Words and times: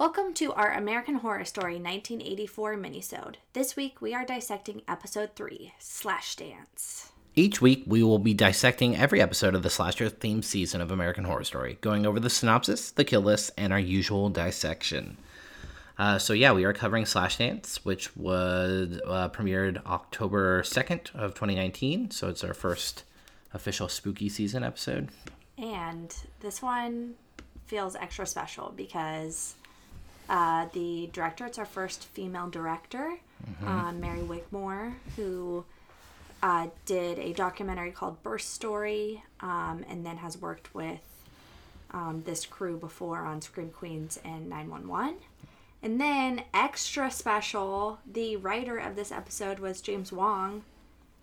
Welcome 0.00 0.32
to 0.36 0.54
our 0.54 0.72
American 0.72 1.16
Horror 1.16 1.44
Story 1.44 1.74
1984 1.74 2.74
minisode. 2.76 3.34
This 3.52 3.76
week 3.76 4.00
we 4.00 4.14
are 4.14 4.24
dissecting 4.24 4.80
episode 4.88 5.36
3, 5.36 5.74
Slash 5.78 6.36
Dance. 6.36 7.12
Each 7.36 7.60
week, 7.60 7.84
we 7.86 8.02
will 8.02 8.18
be 8.18 8.32
dissecting 8.32 8.96
every 8.96 9.20
episode 9.20 9.54
of 9.54 9.62
the 9.62 9.68
slasher 9.68 10.08
themed 10.08 10.44
season 10.44 10.80
of 10.80 10.90
American 10.90 11.24
Horror 11.24 11.44
Story, 11.44 11.76
going 11.82 12.06
over 12.06 12.18
the 12.18 12.30
synopsis, 12.30 12.90
the 12.90 13.04
kill 13.04 13.20
list, 13.20 13.50
and 13.58 13.74
our 13.74 13.78
usual 13.78 14.30
dissection. 14.30 15.18
Uh, 15.98 16.18
so 16.18 16.32
yeah, 16.32 16.52
we 16.52 16.64
are 16.64 16.72
covering 16.72 17.04
Slash 17.04 17.36
Dance, 17.36 17.84
which 17.84 18.16
was 18.16 18.98
uh, 19.06 19.28
premiered 19.28 19.84
October 19.84 20.62
2nd 20.62 21.14
of 21.14 21.34
2019. 21.34 22.10
So 22.10 22.30
it's 22.30 22.42
our 22.42 22.54
first 22.54 23.04
official 23.52 23.86
spooky 23.86 24.30
season 24.30 24.64
episode. 24.64 25.10
And 25.58 26.16
this 26.40 26.62
one 26.62 27.16
feels 27.66 27.96
extra 27.96 28.24
special 28.24 28.72
because 28.74 29.56
uh, 30.30 30.66
the 30.72 31.10
director, 31.12 31.44
it's 31.44 31.58
our 31.58 31.64
first 31.66 32.04
female 32.04 32.48
director, 32.48 33.18
uh, 33.66 33.90
Mary 33.92 34.20
Wigmore, 34.20 34.94
who 35.16 35.64
uh, 36.40 36.68
did 36.86 37.18
a 37.18 37.32
documentary 37.32 37.90
called 37.90 38.22
Birth 38.22 38.42
Story 38.42 39.24
um, 39.40 39.84
and 39.90 40.06
then 40.06 40.18
has 40.18 40.40
worked 40.40 40.72
with 40.72 41.00
um, 41.90 42.22
this 42.24 42.46
crew 42.46 42.76
before 42.76 43.18
on 43.18 43.42
Scream 43.42 43.70
Queens 43.70 44.20
and 44.24 44.48
911. 44.48 45.16
And 45.82 46.00
then, 46.00 46.44
extra 46.54 47.10
special, 47.10 47.98
the 48.10 48.36
writer 48.36 48.78
of 48.78 48.94
this 48.94 49.10
episode 49.10 49.58
was 49.58 49.80
James 49.80 50.12
Wong, 50.12 50.62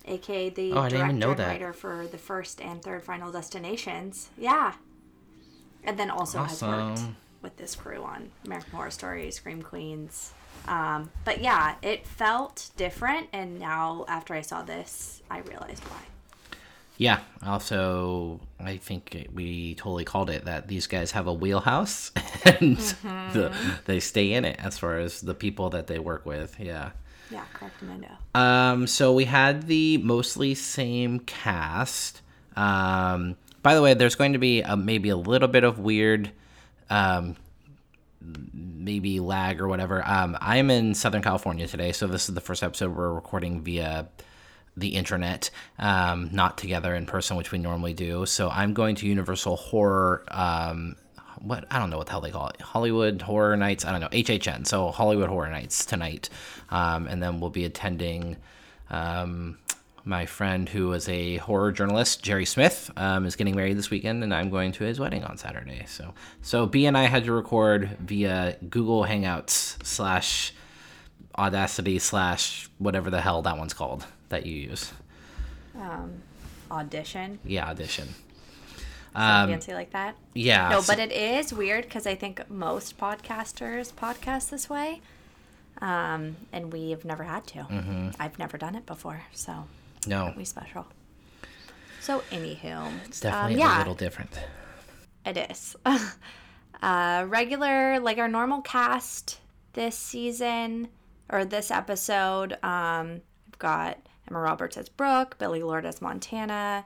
aka 0.04 0.50
the 0.50 0.72
Oh, 0.72 0.88
director 0.88 1.04
and 1.04 1.38
writer 1.38 1.72
for 1.72 2.06
the 2.10 2.18
first 2.18 2.60
and 2.60 2.82
third 2.82 3.04
Final 3.04 3.32
Destinations. 3.32 4.28
Yeah. 4.36 4.74
And 5.84 5.98
then 5.98 6.10
also 6.10 6.42
has 6.42 6.60
worked 6.60 6.74
Awesome. 6.74 7.16
With 7.42 7.56
this 7.56 7.74
crew 7.74 8.02
on 8.02 8.30
American 8.44 8.72
Horror 8.72 8.90
Story, 8.90 9.30
Scream 9.30 9.62
Queens. 9.62 10.32
Um, 10.66 11.10
but 11.24 11.40
yeah, 11.40 11.76
it 11.82 12.06
felt 12.06 12.70
different, 12.76 13.28
and 13.32 13.58
now 13.58 14.04
after 14.08 14.34
I 14.34 14.40
saw 14.40 14.62
this, 14.62 15.22
I 15.30 15.38
realized 15.40 15.82
why. 15.84 16.02
Yeah. 16.98 17.20
Also, 17.46 18.40
I 18.58 18.76
think 18.76 19.28
we 19.32 19.76
totally 19.76 20.04
called 20.04 20.30
it 20.30 20.44
that 20.46 20.66
these 20.66 20.88
guys 20.88 21.12
have 21.12 21.28
a 21.28 21.32
wheelhouse, 21.32 22.10
and 22.44 22.76
the, 23.32 23.54
they 23.86 24.00
stay 24.00 24.32
in 24.32 24.44
it 24.44 24.58
as 24.58 24.78
far 24.78 24.98
as 24.98 25.20
the 25.20 25.34
people 25.34 25.70
that 25.70 25.86
they 25.86 26.00
work 26.00 26.26
with. 26.26 26.58
Yeah. 26.58 26.90
Yeah, 27.30 27.44
correct, 27.52 27.80
Amanda. 27.82 28.18
Um, 28.34 28.86
so 28.86 29.12
we 29.12 29.26
had 29.26 29.66
the 29.66 29.98
mostly 29.98 30.54
same 30.54 31.20
cast. 31.20 32.20
Um, 32.56 33.36
by 33.62 33.74
the 33.74 33.82
way, 33.82 33.94
there's 33.94 34.14
going 34.14 34.32
to 34.32 34.38
be 34.38 34.62
a, 34.62 34.76
maybe 34.76 35.10
a 35.10 35.16
little 35.16 35.48
bit 35.48 35.62
of 35.62 35.78
weird, 35.78 36.32
um, 36.90 37.36
maybe 38.20 39.20
lag 39.20 39.60
or 39.60 39.68
whatever. 39.68 40.02
Um, 40.06 40.36
I'm 40.40 40.70
in 40.70 40.94
Southern 40.94 41.22
California 41.22 41.66
today, 41.66 41.92
so 41.92 42.06
this 42.06 42.28
is 42.28 42.34
the 42.34 42.40
first 42.40 42.62
episode 42.62 42.96
we're 42.96 43.12
recording 43.12 43.62
via 43.62 44.08
the 44.76 44.88
internet, 44.88 45.50
um, 45.78 46.30
not 46.32 46.56
together 46.56 46.94
in 46.94 47.06
person, 47.06 47.36
which 47.36 47.52
we 47.52 47.58
normally 47.58 47.94
do. 47.94 48.26
So 48.26 48.48
I'm 48.48 48.74
going 48.74 48.94
to 48.96 49.06
Universal 49.06 49.56
Horror. 49.56 50.24
Um, 50.28 50.96
what 51.40 51.64
I 51.70 51.78
don't 51.78 51.90
know 51.90 51.98
what 51.98 52.06
the 52.06 52.12
hell 52.12 52.20
they 52.20 52.30
call 52.30 52.48
it, 52.48 52.60
Hollywood 52.60 53.22
Horror 53.22 53.56
Nights. 53.56 53.84
I 53.84 53.92
don't 53.92 54.00
know 54.00 54.08
HHN. 54.08 54.66
So 54.66 54.90
Hollywood 54.90 55.28
Horror 55.28 55.50
Nights 55.50 55.84
tonight, 55.84 56.28
um, 56.70 57.06
and 57.06 57.22
then 57.22 57.40
we'll 57.40 57.50
be 57.50 57.64
attending. 57.64 58.36
Um, 58.90 59.58
my 60.08 60.24
friend 60.24 60.68
who 60.70 60.92
is 60.94 61.06
a 61.08 61.36
horror 61.36 61.70
journalist, 61.70 62.22
Jerry 62.22 62.46
Smith, 62.46 62.90
um, 62.96 63.26
is 63.26 63.36
getting 63.36 63.54
married 63.54 63.76
this 63.76 63.90
weekend, 63.90 64.24
and 64.24 64.32
I'm 64.32 64.48
going 64.50 64.72
to 64.72 64.84
his 64.84 64.98
wedding 64.98 65.22
on 65.22 65.36
Saturday. 65.36 65.84
So, 65.86 66.14
so 66.40 66.64
B 66.66 66.86
and 66.86 66.96
I 66.96 67.04
had 67.04 67.24
to 67.24 67.32
record 67.32 67.90
via 68.00 68.56
Google 68.70 69.04
Hangouts 69.04 69.84
slash 69.84 70.54
Audacity 71.38 71.98
slash 72.00 72.68
whatever 72.78 73.10
the 73.10 73.20
hell 73.20 73.42
that 73.42 73.56
one's 73.58 73.74
called 73.74 74.06
that 74.30 74.44
you 74.46 74.56
use. 74.56 74.92
Audition, 76.70 77.38
Yeah, 77.44 77.68
Audition. 77.70 78.08
fancy 79.14 79.72
like 79.72 79.90
that. 79.92 80.16
Yeah. 80.34 80.68
No, 80.68 80.80
so- 80.80 80.92
but 80.92 80.98
it 80.98 81.12
is 81.12 81.52
weird 81.52 81.84
because 81.84 82.06
I 82.06 82.14
think 82.14 82.48
most 82.50 82.98
podcasters 82.98 83.92
podcast 83.92 84.50
this 84.50 84.68
way, 84.68 85.00
um, 85.80 86.36
and 86.52 86.72
we've 86.72 87.04
never 87.04 87.24
had 87.24 87.46
to. 87.48 87.58
Mm-hmm. 87.60 88.08
I've 88.20 88.38
never 88.38 88.58
done 88.58 88.74
it 88.74 88.84
before, 88.86 89.22
so 89.32 89.64
no, 90.06 90.32
we 90.36 90.44
special. 90.44 90.86
So, 92.00 92.20
anywho, 92.30 92.90
it's 93.04 93.20
definitely 93.20 93.54
um, 93.54 93.60
yeah, 93.60 93.76
a 93.76 93.80
little 93.80 93.94
different. 93.94 94.30
It 95.26 95.36
is. 95.50 95.76
uh, 96.82 97.24
regular, 97.28 98.00
like 98.00 98.18
our 98.18 98.28
normal 98.28 98.62
cast 98.62 99.40
this 99.74 99.96
season 99.96 100.88
or 101.28 101.44
this 101.44 101.70
episode. 101.70 102.56
Um, 102.62 103.20
we've 103.46 103.58
got 103.58 103.98
Emma 104.28 104.40
Roberts 104.40 104.76
as 104.76 104.88
Brooke, 104.88 105.38
Billie 105.38 105.62
Lourd 105.62 105.84
as 105.84 106.00
Montana, 106.00 106.84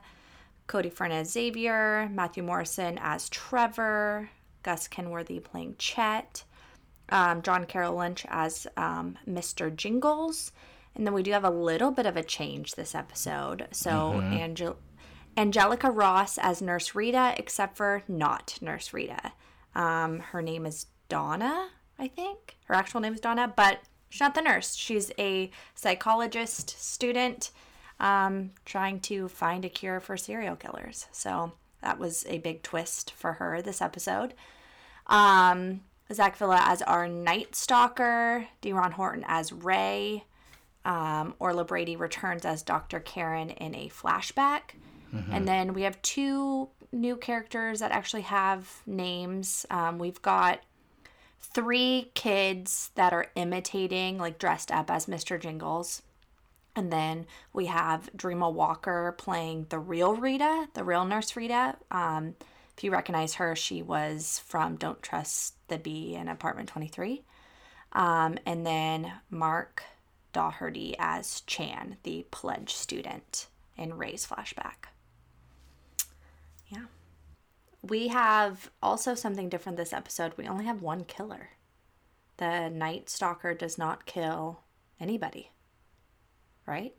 Cody 0.67 0.89
Fern 0.89 1.11
as 1.11 1.31
Xavier, 1.31 2.09
Matthew 2.11 2.43
Morrison 2.43 2.99
as 3.01 3.29
Trevor, 3.29 4.29
Gus 4.63 4.87
Kenworthy 4.87 5.39
playing 5.39 5.75
Chet, 5.77 6.43
um, 7.09 7.41
John 7.41 7.65
Carroll 7.65 7.95
Lynch 7.95 8.25
as 8.29 8.67
um, 8.77 9.17
Mr. 9.27 9.73
Jingles. 9.75 10.51
And 10.95 11.05
then 11.07 11.13
we 11.13 11.23
do 11.23 11.31
have 11.31 11.43
a 11.43 11.49
little 11.49 11.91
bit 11.91 12.05
of 12.05 12.15
a 12.15 12.23
change 12.23 12.75
this 12.75 12.93
episode. 12.93 13.67
So, 13.71 14.21
Angel- 14.21 14.77
Angelica 15.35 15.89
Ross 15.89 16.37
as 16.37 16.61
Nurse 16.61 16.93
Rita, 16.93 17.33
except 17.37 17.77
for 17.77 18.03
not 18.07 18.57
Nurse 18.61 18.93
Rita. 18.93 19.33
Um, 19.73 20.19
her 20.19 20.41
name 20.41 20.65
is 20.65 20.85
Donna, 21.09 21.69
I 21.97 22.07
think. 22.07 22.57
Her 22.65 22.75
actual 22.75 23.01
name 23.01 23.13
is 23.13 23.19
Donna, 23.19 23.51
but 23.55 23.79
she's 24.09 24.21
not 24.21 24.35
the 24.35 24.41
nurse. 24.41 24.75
She's 24.75 25.11
a 25.17 25.49
psychologist 25.73 26.79
student 26.79 27.49
um, 27.99 28.51
trying 28.65 28.99
to 29.01 29.27
find 29.27 29.65
a 29.65 29.69
cure 29.69 29.99
for 29.99 30.17
serial 30.17 30.55
killers. 30.55 31.07
So 31.11 31.53
that 31.81 31.97
was 31.97 32.25
a 32.27 32.37
big 32.39 32.61
twist 32.61 33.11
for 33.11 33.33
her 33.33 33.61
this 33.61 33.81
episode. 33.81 34.33
Um, 35.07 35.81
Zach 36.11 36.37
Villa 36.37 36.61
as 36.63 36.81
our 36.83 37.07
Night 37.07 37.55
Stalker, 37.55 38.47
Deron 38.61 38.91
Horton 38.93 39.25
as 39.27 39.51
Ray, 39.51 40.25
um, 40.85 41.35
Orla 41.39 41.63
Brady 41.63 41.95
returns 41.95 42.45
as 42.45 42.61
Dr. 42.61 42.99
Karen 42.99 43.49
in 43.49 43.75
a 43.75 43.89
flashback. 43.89 44.61
And 45.31 45.47
then 45.47 45.73
we 45.73 45.83
have 45.83 46.01
two 46.01 46.69
new 46.91 47.15
characters 47.17 47.79
that 47.79 47.91
actually 47.91 48.23
have 48.23 48.81
names. 48.87 49.65
Um, 49.69 49.99
we've 49.99 50.21
got 50.21 50.61
three 51.39 52.11
kids 52.15 52.89
that 52.95 53.13
are 53.13 53.27
imitating, 53.35 54.17
like 54.17 54.39
dressed 54.39 54.71
up 54.71 54.89
as 54.89 55.05
Mr. 55.05 55.39
Jingles. 55.39 56.01
And 56.75 56.91
then 56.91 57.27
we 57.51 57.67
have 57.67 58.09
Dreama 58.17 58.51
Walker 58.51 59.13
playing 59.17 59.67
the 59.69 59.77
real 59.77 60.15
Rita, 60.15 60.67
the 60.73 60.83
real 60.83 61.05
nurse 61.05 61.35
Rita. 61.35 61.75
Um, 61.91 62.35
if 62.75 62.83
you 62.83 62.91
recognize 62.91 63.35
her, 63.35 63.55
she 63.55 63.83
was 63.83 64.41
from 64.45 64.77
Don't 64.77 65.01
Trust 65.03 65.55
the 65.67 65.77
Bee 65.77 66.15
in 66.15 66.27
Apartment 66.27 66.69
23. 66.69 67.23
Um, 67.91 68.39
and 68.47 68.65
then 68.65 69.11
Mark 69.29 69.83
Doherty 70.33 70.95
as 70.99 71.41
Chan, 71.41 71.97
the 72.03 72.25
pledge 72.31 72.73
student 72.73 73.47
in 73.77 73.97
Ray's 73.97 74.25
flashback. 74.27 74.87
Yeah. 76.67 76.85
We 77.81 78.09
have 78.09 78.69
also 78.81 79.13
something 79.15 79.49
different 79.49 79.77
this 79.77 79.93
episode. 79.93 80.33
We 80.37 80.47
only 80.47 80.65
have 80.65 80.81
one 80.81 81.03
killer. 81.05 81.49
The 82.37 82.69
Night 82.69 83.09
Stalker 83.09 83.53
does 83.53 83.77
not 83.77 84.05
kill 84.05 84.61
anybody. 84.99 85.51
Right? 86.65 86.95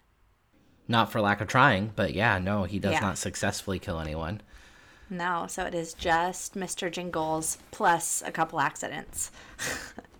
Not 0.87 1.11
for 1.11 1.21
lack 1.21 1.41
of 1.41 1.49
trying, 1.49 1.93
but 1.97 2.13
yeah, 2.15 2.39
no, 2.39 2.65
he 2.65 2.79
does 2.79 2.93
Yeah. 2.93 3.01
not 3.01 3.19
successfully 3.19 3.79
kill 3.79 3.99
anyone. 3.99 4.43
No, 5.11 5.47
so 5.49 5.65
it 5.65 5.75
is 5.75 5.95
just 5.95 6.55
Mr. 6.55 6.91
Jingles 6.91 7.59
plus 7.71 8.23
a 8.25 8.31
couple 8.33 8.61
accidents. 8.61 9.31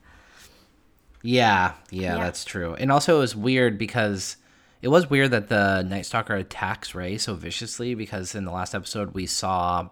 Yeah, 1.27 1.73
yeah, 1.91 2.17
Yeah. 2.19 2.25
that's 2.25 2.45
true. 2.45 2.75
And 2.75 2.93
also, 2.93 3.17
it 3.17 3.21
was 3.21 3.35
weird 3.35 3.79
because 3.79 4.37
it 4.83 4.89
was 4.89 5.09
weird 5.09 5.31
that 5.31 5.49
the 5.49 5.83
Night 5.83 6.05
Stalker 6.05 6.35
attacks 6.37 6.95
Ray 6.95 7.17
so 7.17 7.35
viciously 7.35 7.95
because 7.95 8.35
in 8.35 8.45
the 8.45 8.51
last 8.51 8.75
episode 8.75 9.15
we 9.15 9.25
saw, 9.25 9.89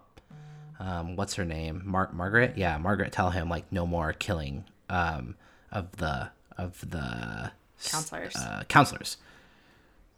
um, 0.78 1.16
what's 1.16 1.34
her 1.36 1.44
name, 1.46 1.80
Mar- 1.86 2.10
Margaret? 2.12 2.58
Yeah, 2.58 2.76
Margaret 2.76 3.12
tell 3.12 3.30
him 3.30 3.48
like 3.48 3.64
no 3.72 3.86
more 3.86 4.12
killing 4.12 4.64
um, 4.90 5.34
of 5.70 5.90
the 5.96 6.28
of 6.58 6.78
the 6.90 7.50
Counselors. 7.82 8.36
uh, 8.36 8.64
counselors. 8.68 9.16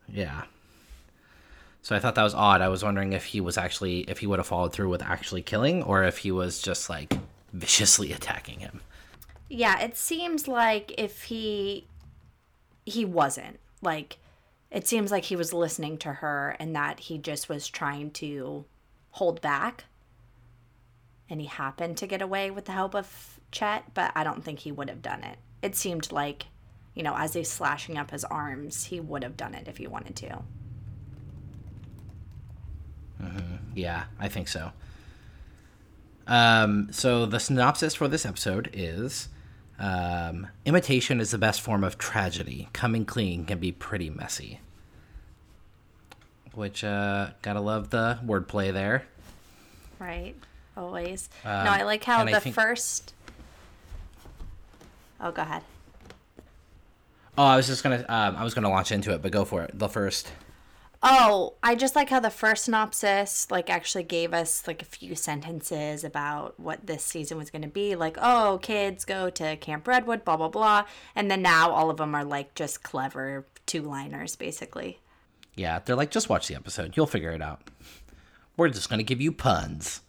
Yeah. 0.09 0.43
So 1.83 1.95
I 1.95 2.01
thought 2.01 2.17
that 2.17 2.23
was 2.25 2.35
odd. 2.35 2.61
I 2.61 2.69
was 2.69 2.83
wondering 2.83 3.13
if 3.13 3.27
he 3.27 3.41
was 3.41 3.57
actually 3.57 4.01
if 4.01 4.19
he 4.19 4.27
would 4.27 4.41
have 4.41 4.49
followed 4.49 4.73
through 4.73 4.89
with 4.89 5.03
actually 5.03 5.43
killing, 5.43 5.83
or 5.85 6.03
if 6.03 6.19
he 6.19 6.33
was 6.33 6.61
just 6.61 6.91
like 6.91 7.13
viciously 7.53 8.11
attacking 8.13 8.59
him. 8.59 8.81
Yeah, 9.55 9.79
it 9.81 9.97
seems 9.97 10.49
like 10.49 10.93
if 10.99 11.23
he 11.23 11.87
he 12.85 13.05
wasn't 13.05 13.61
like 13.83 14.19
it 14.69 14.89
seems 14.89 15.13
like 15.13 15.27
he 15.27 15.37
was 15.37 15.53
listening 15.53 15.97
to 15.99 16.13
her 16.15 16.57
and 16.59 16.75
that 16.75 16.99
he 16.99 17.19
just 17.19 17.49
was 17.49 17.69
trying 17.69 18.11
to 18.11 18.65
hold 19.11 19.41
back 19.41 19.85
and 21.31 21.41
he 21.41 21.47
happened 21.47 21.97
to 21.99 22.07
get 22.09 22.21
away 22.21 22.51
with 22.51 22.65
the 22.65 22.73
help 22.73 22.97
of 22.97 23.39
Chet, 23.53 23.95
but 23.95 24.11
I 24.17 24.25
don't 24.25 24.43
think 24.43 24.59
he 24.59 24.73
would 24.73 24.89
have 24.89 25.03
done 25.03 25.23
it. 25.23 25.39
It 25.63 25.77
seemed 25.77 26.11
like, 26.11 26.47
you 26.93 27.05
know, 27.05 27.15
as 27.17 27.35
he's 27.35 27.49
slashing 27.49 27.97
up 27.97 28.11
his 28.11 28.25
arms, 28.25 28.87
he 28.87 28.99
would 28.99 29.23
have 29.23 29.37
done 29.37 29.55
it 29.55 29.69
if 29.69 29.77
he 29.77 29.87
wanted 29.87 30.17
to. 30.17 30.43
Yeah, 33.77 34.05
I 34.19 34.29
think 34.29 34.49
so. 34.49 34.73
Um, 36.27 36.89
so 36.91 37.25
the 37.25 37.39
synopsis 37.39 37.95
for 37.95 38.09
this 38.09 38.27
episode 38.27 38.69
is 38.73 39.29
um, 39.79 40.47
imitation 40.65 41.21
is 41.21 41.31
the 41.31 41.39
best 41.39 41.61
form 41.61 41.85
of 41.85 41.99
tragedy. 41.99 42.69
Coming 42.73 43.05
clean 43.05 43.45
can 43.45 43.59
be 43.59 43.73
pretty 43.73 44.11
messy. 44.11 44.61
Which 46.53 46.85
uh, 46.85 47.31
gotta 47.43 47.61
love 47.61 47.91
the 47.91 48.19
wordplay 48.25 48.73
there. 48.73 49.05
Right? 49.99 50.35
Always. 50.77 51.29
Um, 51.45 51.65
no, 51.65 51.71
I 51.71 51.83
like 51.83 52.05
how 52.05 52.25
the 52.25 52.41
think- 52.41 52.55
first 52.55 53.15
Oh, 55.21 55.31
go 55.31 55.43
ahead. 55.43 55.63
Oh, 57.39 57.45
I 57.45 57.57
was 57.57 57.67
just 57.67 57.83
gonna 57.83 58.05
um, 58.09 58.37
I 58.37 58.45
was 58.45 58.55
gonna 58.55 58.69
launch 58.69 58.93
into 58.93 59.13
it, 59.13 59.23
but 59.23 59.33
go 59.33 59.45
for 59.45 59.63
it. 59.63 59.77
The 59.79 59.89
first. 59.89 60.31
Oh, 61.07 61.57
I 61.63 61.75
just 61.75 61.95
like 61.95 62.09
how 62.09 62.19
the 62.19 62.31
first 62.31 62.65
synopsis 62.65 63.51
like 63.51 63.69
actually 63.69 64.05
gave 64.05 64.33
us 64.33 64.67
like 64.67 64.81
a 64.81 64.87
few 64.87 65.15
sentences 65.15 66.03
about 66.03 66.59
what 66.59 66.87
this 66.87 67.05
season 67.05 67.37
was 67.37 67.51
going 67.51 67.61
to 67.61 67.69
be. 67.69 67.95
Like, 67.95 68.17
oh, 68.19 68.59
kids 68.63 69.05
go 69.05 69.29
to 69.29 69.57
Camp 69.57 69.87
Redwood, 69.87 70.25
blah 70.25 70.39
blah 70.39 70.49
blah, 70.49 70.87
and 71.15 71.31
then 71.31 71.43
now 71.43 71.71
all 71.71 71.91
of 71.91 71.99
them 71.99 72.15
are 72.15 72.25
like 72.25 72.55
just 72.55 72.83
clever 72.83 73.47
two-liners 73.67 74.35
basically. 74.35 75.01
Yeah, 75.55 75.79
they're 75.79 75.95
like, 75.95 76.11
just 76.11 76.31
watch 76.31 76.49
the 76.49 76.55
episode. 76.55 76.97
You'll 76.97 77.07
figure 77.07 77.33
it 77.33 77.43
out. 77.43 77.69
We're 78.57 78.71
just 78.71 78.89
gonna 78.89 79.03
give 79.03 79.21
you 79.21 79.31
puns. 79.31 80.01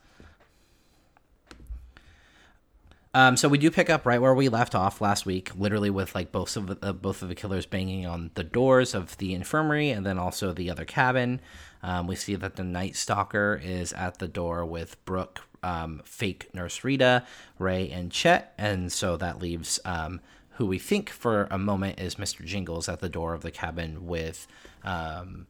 Um, 3.16 3.38
so 3.38 3.48
we 3.48 3.58
do 3.58 3.72
pick 3.72 3.90
up 3.90 4.06
right 4.06 4.22
where 4.22 4.36
we 4.36 4.50
left 4.50 4.76
off 4.76 5.00
last 5.00 5.26
week, 5.26 5.50
literally 5.58 5.90
with 5.90 6.14
like 6.14 6.34
both 6.34 6.58
of 6.58 6.68
the, 6.68 6.78
uh, 6.86 6.92
both 6.92 7.22
of 7.22 7.30
the 7.30 7.36
killers 7.36 7.66
banging 7.66 8.06
on 8.06 8.30
the 8.34 8.44
doors 8.44 8.94
of 8.94 9.16
the 9.20 9.34
infirmary 9.34 9.90
and 9.90 10.06
then 10.06 10.20
also 10.20 10.52
the 10.52 10.70
other 10.70 10.84
cabin. 10.84 11.40
Um, 11.82 12.08
we 12.08 12.18
see 12.18 12.36
that 12.36 12.58
the 12.58 12.66
Night 12.66 12.98
Stalker 12.98 13.58
is 13.64 13.94
at 13.94 14.20
the 14.20 14.28
door 14.28 14.66
with 14.66 15.04
Brooke, 15.06 15.40
um, 15.64 16.02
fake 16.04 16.54
Nurse 16.54 16.84
Rita, 16.84 17.24
Ray, 17.58 17.90
and 17.90 18.12
Chet, 18.12 18.54
and 18.58 18.92
so 18.92 19.16
that 19.16 19.40
leaves 19.40 19.80
um, 19.86 20.20
who 20.56 20.66
we 20.66 20.78
think 20.78 21.10
for 21.10 21.48
a 21.50 21.58
moment 21.58 22.02
is 22.02 22.16
Mr. 22.16 22.44
Jingles 22.44 22.90
at 22.90 23.00
the 23.00 23.08
door 23.08 23.34
of 23.34 23.44
the 23.44 23.52
cabin 23.52 24.08
with 24.08 24.46
um, 24.84 25.48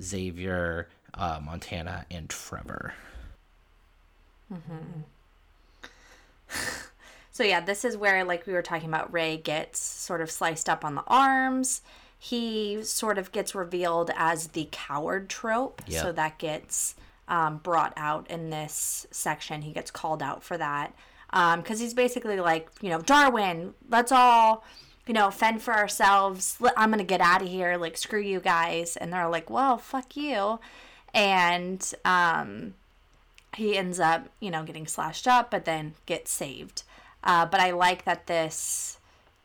Xavier, 0.00 0.86
uh, 1.14 1.40
Montana, 1.44 2.06
and 2.12 2.30
Trevor. 2.30 2.94
So 7.38 7.44
yeah, 7.44 7.60
this 7.60 7.84
is 7.84 7.96
where 7.96 8.24
like 8.24 8.48
we 8.48 8.52
were 8.52 8.62
talking 8.62 8.88
about 8.88 9.12
Ray 9.12 9.36
gets 9.36 9.78
sort 9.78 10.20
of 10.20 10.28
sliced 10.28 10.68
up 10.68 10.84
on 10.84 10.96
the 10.96 11.04
arms. 11.06 11.82
He 12.18 12.82
sort 12.82 13.16
of 13.16 13.30
gets 13.30 13.54
revealed 13.54 14.10
as 14.16 14.48
the 14.48 14.66
coward 14.72 15.28
trope. 15.28 15.80
Yep. 15.86 16.02
So 16.02 16.10
that 16.10 16.38
gets 16.38 16.96
um, 17.28 17.58
brought 17.58 17.92
out 17.96 18.28
in 18.28 18.50
this 18.50 19.06
section. 19.12 19.62
He 19.62 19.70
gets 19.70 19.92
called 19.92 20.20
out 20.20 20.42
for 20.42 20.58
that. 20.58 20.96
Because 21.30 21.78
he's 21.78 21.94
basically 21.94 22.40
like, 22.40 22.70
you 22.80 22.90
know, 22.90 23.00
Darwin, 23.00 23.72
let's 23.88 24.10
all, 24.10 24.64
you 25.06 25.14
know, 25.14 25.30
fend 25.30 25.62
for 25.62 25.72
ourselves. 25.72 26.58
I'm 26.76 26.90
going 26.90 26.98
to 26.98 27.04
get 27.04 27.20
out 27.20 27.42
of 27.42 27.46
here. 27.46 27.76
Like, 27.76 27.96
screw 27.96 28.20
you 28.20 28.40
guys. 28.40 28.96
And 28.96 29.12
they're 29.12 29.28
like, 29.28 29.48
well, 29.48 29.78
fuck 29.78 30.16
you. 30.16 30.58
And 31.14 31.94
um, 32.04 32.74
he 33.54 33.76
ends 33.76 34.00
up, 34.00 34.28
you 34.40 34.50
know, 34.50 34.64
getting 34.64 34.88
slashed 34.88 35.28
up, 35.28 35.52
but 35.52 35.66
then 35.66 35.94
gets 36.04 36.32
saved. 36.32 36.82
Uh, 37.22 37.46
but 37.46 37.60
I 37.60 37.70
like 37.72 38.04
that 38.04 38.26
this 38.26 38.98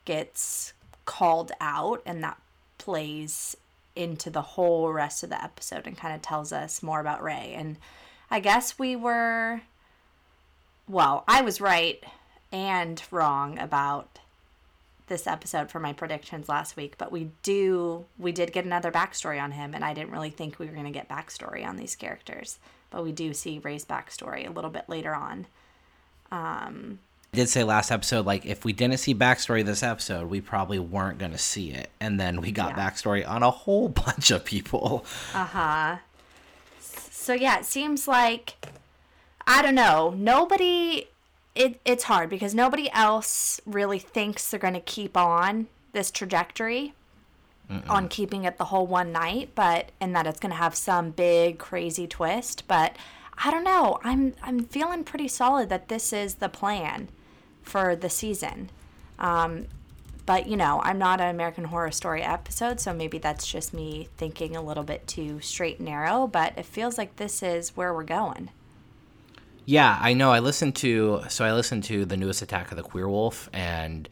gets 0.05 0.73
called 1.05 1.51
out 1.59 2.01
and 2.05 2.23
that 2.23 2.37
plays 2.77 3.55
into 3.95 4.29
the 4.29 4.41
whole 4.41 4.91
rest 4.91 5.23
of 5.23 5.29
the 5.29 5.43
episode 5.43 5.85
and 5.85 5.97
kind 5.97 6.15
of 6.15 6.21
tells 6.21 6.51
us 6.51 6.83
more 6.83 6.99
about 6.99 7.23
Ray. 7.23 7.53
And 7.55 7.77
I 8.31 8.39
guess 8.39 8.79
we 8.79 8.95
were, 8.95 9.61
well, 10.87 11.23
I 11.27 11.41
was 11.41 11.61
right 11.61 12.03
and 12.51 13.01
wrong 13.11 13.59
about 13.59 14.19
this 15.07 15.27
episode 15.27 15.69
for 15.69 15.79
my 15.79 15.93
predictions 15.93 16.47
last 16.47 16.75
week, 16.75 16.95
but 16.97 17.11
we 17.11 17.29
do, 17.43 18.05
we 18.17 18.31
did 18.31 18.53
get 18.53 18.65
another 18.65 18.91
backstory 18.91 19.41
on 19.41 19.51
him, 19.51 19.73
and 19.73 19.83
I 19.83 19.93
didn't 19.93 20.11
really 20.11 20.29
think 20.29 20.57
we 20.57 20.65
were 20.65 20.71
going 20.71 20.85
to 20.85 20.91
get 20.91 21.09
backstory 21.09 21.65
on 21.65 21.75
these 21.75 21.95
characters. 21.95 22.57
But 22.89 23.03
we 23.03 23.11
do 23.11 23.33
see 23.33 23.59
Ray's 23.59 23.85
backstory 23.85 24.47
a 24.47 24.51
little 24.51 24.69
bit 24.69 24.87
later 24.87 25.13
on. 25.13 25.47
I 27.33 27.35
did 27.35 27.49
say 27.49 27.63
last 27.63 27.89
episode, 27.91 28.27
like, 28.27 28.45
if 28.45 28.63
we 28.63 28.73
didn't 28.73 28.97
see 28.99 29.15
backstory 29.15 29.65
this 29.65 29.81
episode, 29.81 30.29
we 30.29 30.39
probably 30.39 30.77
weren't 30.77 31.17
going 31.17 31.31
to 31.31 31.37
see 31.39 31.71
it. 31.71 31.89
And 31.99 32.19
then 32.19 32.41
we 32.41 32.51
got 32.51 32.77
Yeah. 32.77 32.89
backstory 32.89 33.27
on 33.27 33.41
a 33.41 33.49
whole 33.49 33.89
bunch 34.05 34.29
of 34.29 34.45
people. 34.45 35.03
Uh 35.33 35.45
huh. 35.45 35.97
So 36.79 37.33
yeah, 37.33 37.57
it 37.57 37.65
seems 37.65 38.07
like 38.07 38.55
I 39.47 39.61
don't 39.63 39.73
know. 39.75 40.13
Nobody 40.15 41.07
it 41.55 41.79
it's 41.85 42.03
hard 42.03 42.29
because 42.29 42.53
nobody 42.53 42.89
else 42.91 43.59
really 43.65 43.99
thinks 43.99 44.49
they're 44.51 44.59
going 44.59 44.73
to 44.75 44.79
keep 44.79 45.15
on 45.17 45.67
this 45.93 46.11
trajectory 46.11 46.93
on 47.89 48.07
keeping 48.07 48.43
it 48.43 48.57
the 48.57 48.65
whole 48.65 48.85
one 48.85 49.11
night, 49.11 49.49
but 49.55 49.89
and 49.99 50.15
that 50.15 50.27
it's 50.27 50.39
going 50.39 50.51
to 50.51 50.57
have 50.57 50.75
some 50.75 51.09
big 51.09 51.57
crazy 51.57 52.05
twist, 52.05 52.67
but 52.67 52.95
I 53.43 53.49
don't 53.49 53.63
know. 53.63 53.99
I'm 54.03 54.35
I'm 54.43 54.65
feeling 54.65 55.03
pretty 55.03 55.27
solid 55.27 55.69
that 55.69 55.87
this 55.87 56.13
is 56.13 56.35
the 56.35 56.49
plan 56.49 57.07
for 57.63 57.95
the 57.95 58.09
season. 58.09 58.69
Um 59.19 59.67
but 60.25 60.47
you 60.47 60.55
know, 60.55 60.79
I'm 60.83 60.97
not 60.97 61.19
an 61.19 61.29
American 61.29 61.65
Horror 61.65 61.91
Story 61.91 62.21
episode, 62.21 62.79
so 62.79 62.93
maybe 62.93 63.17
that's 63.17 63.45
just 63.45 63.73
me 63.73 64.07
thinking 64.15 64.55
a 64.55 64.61
little 64.61 64.83
bit 64.83 65.05
too 65.07 65.41
straight 65.41 65.79
and 65.79 65.87
narrow, 65.87 66.27
but 66.27 66.53
it 66.57 66.65
feels 66.65 66.97
like 66.97 67.17
this 67.17 67.43
is 67.43 67.75
where 67.75 67.93
we're 67.93 68.03
going. 68.03 68.49
Yeah, 69.65 69.97
I 70.01 70.13
know. 70.13 70.31
I 70.31 70.39
listened 70.39 70.75
to 70.77 71.23
so 71.29 71.45
I 71.45 71.53
listened 71.53 71.83
to 71.85 72.05
the 72.05 72.17
newest 72.17 72.41
Attack 72.41 72.71
of 72.71 72.77
the 72.77 72.83
Queer 72.83 73.07
Wolf, 73.07 73.49
and 73.53 74.09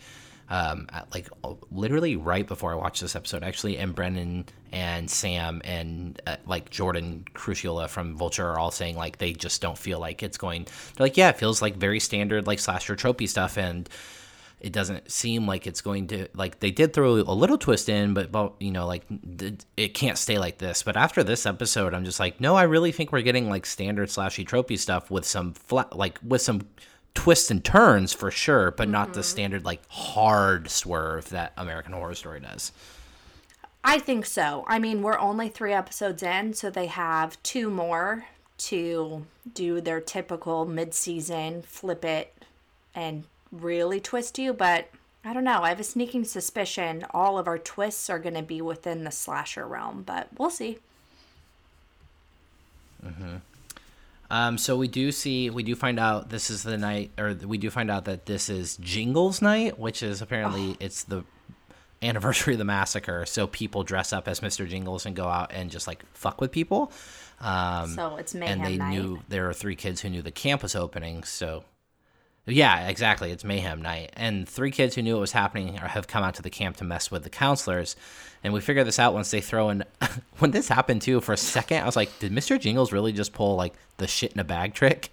um, 0.52 0.86
at, 0.92 1.12
like 1.14 1.30
literally 1.72 2.18
right 2.18 2.46
before 2.46 2.74
I 2.74 2.76
watched 2.76 3.00
this 3.02 3.16
episode, 3.16 3.42
actually, 3.42 3.78
and 3.78 3.96
Brennan 3.96 4.46
and 4.74 5.10
Sam 5.10 5.62
and 5.64 6.22
uh, 6.28 6.36
like 6.46 6.70
Jordan 6.70 7.24
Crucchiola 7.34 7.88
from 7.88 8.18
Vulture 8.18 8.46
are 8.50 8.60
all 8.60 8.70
saying 8.70 8.98
like 8.98 9.18
they 9.18 9.32
just 9.32 9.62
don't 9.62 9.78
feel 9.78 9.98
like 10.00 10.22
it's 10.22 10.38
going. 10.38 10.66
They're 10.96 11.06
like, 11.06 11.16
yeah, 11.16 11.30
it 11.30 11.38
feels 11.38 11.62
like 11.62 11.78
very 11.78 12.02
standard 12.02 12.48
like 12.48 12.60
slasher 12.60 12.98
tropey 12.98 13.30
stuff, 13.30 13.58
and 13.58 13.90
it 14.60 14.74
doesn't 14.74 15.10
seem 15.10 15.48
like 15.48 15.66
it's 15.66 15.80
going 15.80 16.08
to 16.08 16.28
like 16.34 16.60
they 16.60 16.70
did 16.70 16.92
throw 16.92 17.14
a 17.14 17.34
little 17.34 17.58
twist 17.58 17.88
in 17.90 18.14
but, 18.14 18.32
but 18.32 18.54
you 18.60 18.70
know 18.70 18.86
like 18.86 19.04
it 19.76 19.96
can't 19.96 20.20
stay 20.20 20.38
like 20.38 20.60
this 20.60 20.84
but 20.84 20.96
after 20.96 21.24
this 21.24 21.48
episode 21.48 21.96
i'm 21.96 22.06
just 22.06 22.20
like 22.20 22.40
no 22.40 22.56
i 22.56 22.62
really 22.62 22.92
think 22.92 23.12
we're 23.12 23.24
getting 23.24 23.50
like 23.50 23.66
standard 23.66 24.08
slashy 24.08 24.46
tropey 24.46 24.78
stuff 24.78 25.10
with 25.10 25.26
some 25.26 25.54
flat 25.54 25.98
like 25.98 26.20
with 26.24 26.44
some 26.44 26.62
twists 27.14 27.52
and 27.52 27.64
turns 27.64 28.14
for 28.14 28.32
sure 28.32 28.72
but 28.72 28.88
not 28.88 29.14
the 29.14 29.20
mm-hmm. 29.20 29.22
standard 29.24 29.66
like 29.66 29.82
hard 29.90 30.70
swerve 30.70 31.30
that 31.30 31.54
american 31.58 31.94
horror 31.94 32.16
story 32.16 32.40
does 32.40 32.72
I 33.84 34.00
think 34.00 34.26
so. 34.26 34.64
I 34.68 34.80
mean, 34.80 35.02
we're 35.02 35.18
only 35.18 35.50
three 35.50 35.74
episodes 35.74 36.22
in, 36.22 36.54
so 36.54 36.70
they 36.70 36.86
have 36.86 37.42
two 37.42 37.70
more 37.70 38.26
to 38.60 39.26
do 39.56 39.82
their 39.82 40.00
typical 40.00 40.66
mid 40.66 40.94
season 40.94 41.64
flip 41.64 42.06
it 42.06 42.32
and 42.94 43.24
really 43.52 44.00
twist 44.00 44.38
you, 44.38 44.54
but 44.54 44.90
I 45.26 45.34
don't 45.34 45.44
know. 45.44 45.62
I 45.62 45.70
have 45.70 45.80
a 45.80 45.84
sneaking 45.84 46.26
suspicion 46.26 47.06
all 47.12 47.40
of 47.40 47.48
our 47.48 47.58
twists 47.58 48.10
are 48.10 48.20
going 48.20 48.36
to 48.36 48.44
be 48.44 48.62
within 48.62 49.04
the 49.04 49.12
slasher 49.12 49.66
realm, 49.66 50.04
but 50.04 50.28
we'll 50.38 50.52
see. 50.52 50.78
Mm-hmm. 53.04 53.38
Um, 54.32 54.58
so 54.58 54.78
we 54.78 54.88
do 54.88 55.12
see, 55.12 55.50
we 55.50 55.62
do 55.62 55.76
find 55.76 56.00
out 56.00 56.30
this 56.30 56.50
is 56.50 56.64
the 56.64 56.78
night, 56.78 57.12
or 57.20 57.34
we 57.46 57.58
do 57.58 57.70
find 57.70 57.92
out 57.92 58.06
that 58.06 58.26
this 58.26 58.50
is 58.50 58.78
Jingles 58.78 59.42
night, 59.42 59.78
which 59.78 60.02
is 60.02 60.22
apparently 60.22 60.78
it's 60.80 61.04
the 61.04 61.26
anniversary 62.02 62.54
of 62.54 62.58
the 62.58 62.64
massacre. 62.66 63.26
So 63.26 63.46
people 63.46 63.84
dress 63.84 64.14
up 64.14 64.28
as 64.30 64.40
Mr. 64.40 64.68
Jingles 64.68 65.06
and 65.06 65.16
go 65.16 65.28
out 65.28 65.52
and 65.54 65.70
just 65.70 65.86
like 65.86 66.04
fuck 66.14 66.40
with 66.40 66.52
people. 66.52 66.92
Um, 67.42 67.94
So 67.94 68.16
it's 68.16 68.34
mayhem 68.34 68.60
and 68.62 68.66
they 68.68 68.78
night. 68.78 68.90
knew 68.92 69.20
there 69.28 69.48
were 69.48 69.54
three 69.54 69.76
kids 69.76 70.00
who 70.02 70.10
knew 70.10 70.22
the 70.22 70.32
camp 70.32 70.64
was 70.64 70.76
opening. 70.76 71.24
So 71.24 71.66
Yeah, 72.48 72.88
exactly. 72.88 73.32
It's 73.32 73.44
mayhem 73.44 73.82
night. 73.82 74.12
And 74.14 74.50
three 74.50 74.72
kids 74.72 74.96
who 74.96 75.04
knew 75.04 75.14
what 75.14 75.22
was 75.22 75.32
happening 75.32 75.76
have 75.76 76.08
come 76.08 76.24
out 76.24 76.36
to 76.36 76.42
the 76.42 76.50
camp 76.50 76.78
to 76.78 76.84
mess 76.84 77.12
with 77.12 77.24
the 77.24 77.30
counselors. 77.30 77.96
And 78.44 78.52
we 78.52 78.62
figure 78.62 78.84
this 78.84 78.98
out 78.98 79.14
once 79.14 79.30
they 79.30 79.42
throw 79.42 79.70
in. 79.70 79.84
when 80.40 80.52
this 80.52 80.68
happened, 80.68 81.04
too, 81.04 81.22
for 81.22 81.34
a 81.34 81.38
second, 81.38 81.84
I 81.84 81.86
was 81.86 81.96
like, 81.96 82.18
did 82.20 82.32
Mr. 82.32 82.60
Jingles 82.60 82.92
really 82.92 83.12
just 83.12 83.34
pull, 83.34 83.56
like, 83.56 83.74
the 83.98 84.08
shit 84.08 84.34
in 84.34 84.40
a 84.40 84.44
bag 84.44 84.74
trick? 84.74 85.12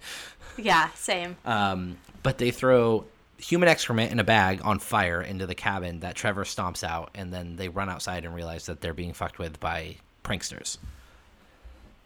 Yeah, 0.57 0.89
same. 0.95 1.37
Um, 1.45 1.97
but 2.23 2.39
they 2.39 2.51
throw 2.51 3.05
human 3.37 3.69
excrement 3.69 4.11
in 4.11 4.19
a 4.19 4.23
bag 4.23 4.61
on 4.63 4.79
fire 4.79 5.21
into 5.21 5.45
the 5.45 5.55
cabin 5.55 5.99
that 6.01 6.15
Trevor 6.15 6.43
stomps 6.43 6.83
out. 6.83 7.11
And 7.13 7.31
then 7.31 7.55
they 7.57 7.69
run 7.69 7.89
outside 7.89 8.25
and 8.25 8.33
realize 8.33 8.65
that 8.65 8.81
they're 8.81 8.93
being 8.93 9.13
fucked 9.13 9.37
with 9.37 9.59
by 9.59 9.97
pranksters. 10.23 10.79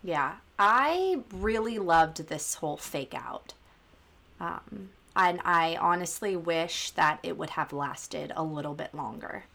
Yeah, 0.04 0.34
I 0.60 1.22
really 1.34 1.80
loved 1.80 2.28
this 2.28 2.56
whole 2.56 2.76
fake 2.76 3.16
out. 3.16 3.54
Um, 4.40 4.90
and 5.16 5.40
I 5.44 5.78
honestly 5.80 6.36
wish 6.36 6.92
that 6.92 7.20
it 7.24 7.38
would 7.38 7.52
have 7.52 7.74
lasted 7.74 8.32
a 8.36 8.44
little 8.44 8.74
bit 8.74 8.94
longer. 8.94 9.46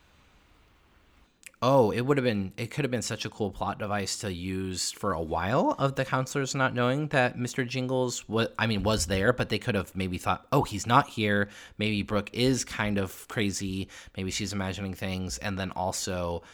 Oh, 1.60 1.90
it 1.90 2.02
would 2.02 2.16
have 2.18 2.24
been. 2.24 2.52
It 2.56 2.70
could 2.70 2.84
have 2.84 2.90
been 2.92 3.02
such 3.02 3.24
a 3.24 3.30
cool 3.30 3.50
plot 3.50 3.80
device 3.80 4.18
to 4.18 4.32
use 4.32 4.92
for 4.92 5.12
a 5.12 5.20
while 5.20 5.74
of 5.76 5.96
the 5.96 6.04
counselors 6.04 6.54
not 6.54 6.72
knowing 6.72 7.08
that 7.08 7.36
Mr. 7.36 7.66
Jingles 7.66 8.28
was. 8.28 8.48
I 8.56 8.68
mean, 8.68 8.84
was 8.84 9.06
there, 9.06 9.32
but 9.32 9.48
they 9.48 9.58
could 9.58 9.74
have 9.74 9.94
maybe 9.96 10.18
thought, 10.18 10.46
"Oh, 10.52 10.62
he's 10.62 10.86
not 10.86 11.08
here. 11.08 11.48
Maybe 11.76 12.02
Brooke 12.02 12.30
is 12.32 12.64
kind 12.64 12.96
of 12.96 13.26
crazy. 13.26 13.88
Maybe 14.16 14.30
she's 14.30 14.52
imagining 14.52 14.94
things." 14.94 15.38
And 15.38 15.58
then 15.58 15.72
also, 15.72 16.44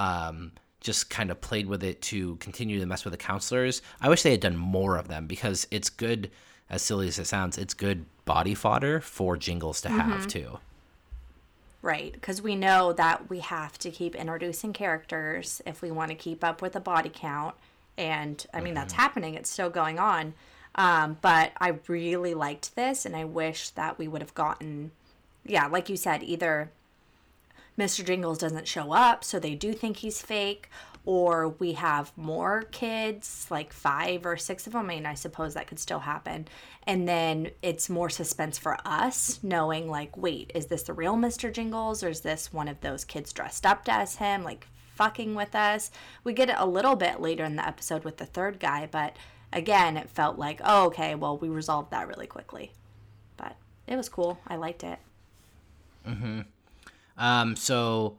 um, 0.00 0.50
just 0.80 1.08
kind 1.08 1.30
of 1.30 1.40
played 1.40 1.66
with 1.66 1.84
it 1.84 2.02
to 2.02 2.34
continue 2.36 2.80
to 2.80 2.86
mess 2.86 3.04
with 3.04 3.12
the 3.12 3.18
counselors. 3.18 3.80
I 4.00 4.08
wish 4.08 4.22
they 4.22 4.32
had 4.32 4.40
done 4.40 4.56
more 4.56 4.96
of 4.96 5.06
them 5.06 5.28
because 5.28 5.68
it's 5.70 5.88
good. 5.88 6.32
As 6.70 6.82
silly 6.82 7.08
as 7.08 7.18
it 7.18 7.26
sounds, 7.26 7.56
it's 7.56 7.74
good 7.74 8.04
body 8.24 8.54
fodder 8.54 9.00
for 9.00 9.36
Jingles 9.36 9.80
to 9.82 9.88
have 9.88 10.26
too. 10.26 10.58
Right, 11.80 12.12
because 12.12 12.42
we 12.42 12.56
know 12.56 12.92
that 12.92 13.30
we 13.30 13.38
have 13.38 13.78
to 13.78 13.90
keep 13.90 14.14
introducing 14.14 14.72
characters 14.72 15.62
if 15.64 15.80
we 15.80 15.90
want 15.90 16.10
to 16.10 16.16
keep 16.16 16.42
up 16.42 16.60
with 16.60 16.72
the 16.72 16.80
body 16.80 17.10
count. 17.12 17.54
And 17.96 18.44
I 18.52 18.60
mean, 18.60 18.74
that's 18.74 18.92
happening, 18.92 19.34
it's 19.34 19.50
still 19.50 19.70
going 19.70 19.98
on. 19.98 20.34
Um, 20.74 21.18
but 21.20 21.52
I 21.60 21.78
really 21.86 22.34
liked 22.34 22.76
this, 22.76 23.06
and 23.06 23.16
I 23.16 23.24
wish 23.24 23.70
that 23.70 23.98
we 23.98 24.06
would 24.06 24.22
have 24.22 24.34
gotten, 24.34 24.90
yeah, 25.44 25.66
like 25.66 25.88
you 25.88 25.96
said, 25.96 26.22
either 26.22 26.70
Mr. 27.78 28.04
Jingles 28.04 28.38
doesn't 28.38 28.68
show 28.68 28.92
up, 28.92 29.24
so 29.24 29.38
they 29.38 29.54
do 29.54 29.72
think 29.72 29.98
he's 29.98 30.20
fake, 30.20 30.68
or 31.04 31.48
we 31.48 31.72
have 31.72 32.12
more 32.16 32.62
kids, 32.70 33.46
like 33.50 33.72
five 33.72 34.26
or 34.26 34.36
six 34.36 34.66
of 34.66 34.72
them. 34.72 34.86
I 34.90 34.94
mean, 34.94 35.06
I 35.06 35.14
suppose 35.14 35.54
that 35.54 35.66
could 35.66 35.78
still 35.78 36.00
happen. 36.00 36.48
And 36.86 37.08
then 37.08 37.50
it's 37.62 37.88
more 37.88 38.10
suspense 38.10 38.58
for 38.58 38.78
us, 38.84 39.40
knowing, 39.42 39.88
like, 39.88 40.16
wait, 40.16 40.52
is 40.54 40.66
this 40.66 40.82
the 40.82 40.92
real 40.92 41.16
Mr. 41.16 41.52
Jingles, 41.52 42.02
or 42.02 42.08
is 42.08 42.20
this 42.20 42.52
one 42.52 42.68
of 42.68 42.80
those 42.80 43.04
kids 43.04 43.32
dressed 43.32 43.66
up 43.66 43.82
as 43.88 44.16
him, 44.16 44.42
like 44.42 44.66
fucking 44.94 45.34
with 45.34 45.54
us? 45.54 45.90
We 46.24 46.32
get 46.32 46.50
it 46.50 46.56
a 46.58 46.66
little 46.66 46.96
bit 46.96 47.20
later 47.20 47.44
in 47.44 47.56
the 47.56 47.66
episode 47.66 48.04
with 48.04 48.16
the 48.16 48.26
third 48.26 48.58
guy, 48.60 48.88
but 48.90 49.16
again, 49.52 49.96
it 49.96 50.10
felt 50.10 50.38
like, 50.38 50.60
oh, 50.64 50.86
okay, 50.86 51.14
well, 51.14 51.36
we 51.38 51.48
resolved 51.48 51.90
that 51.90 52.08
really 52.08 52.26
quickly. 52.26 52.72
But 53.36 53.56
it 53.86 53.96
was 53.96 54.08
cool. 54.08 54.38
I 54.46 54.56
liked 54.56 54.84
it. 54.84 54.98
Um, 57.16 57.56
so 57.56 58.16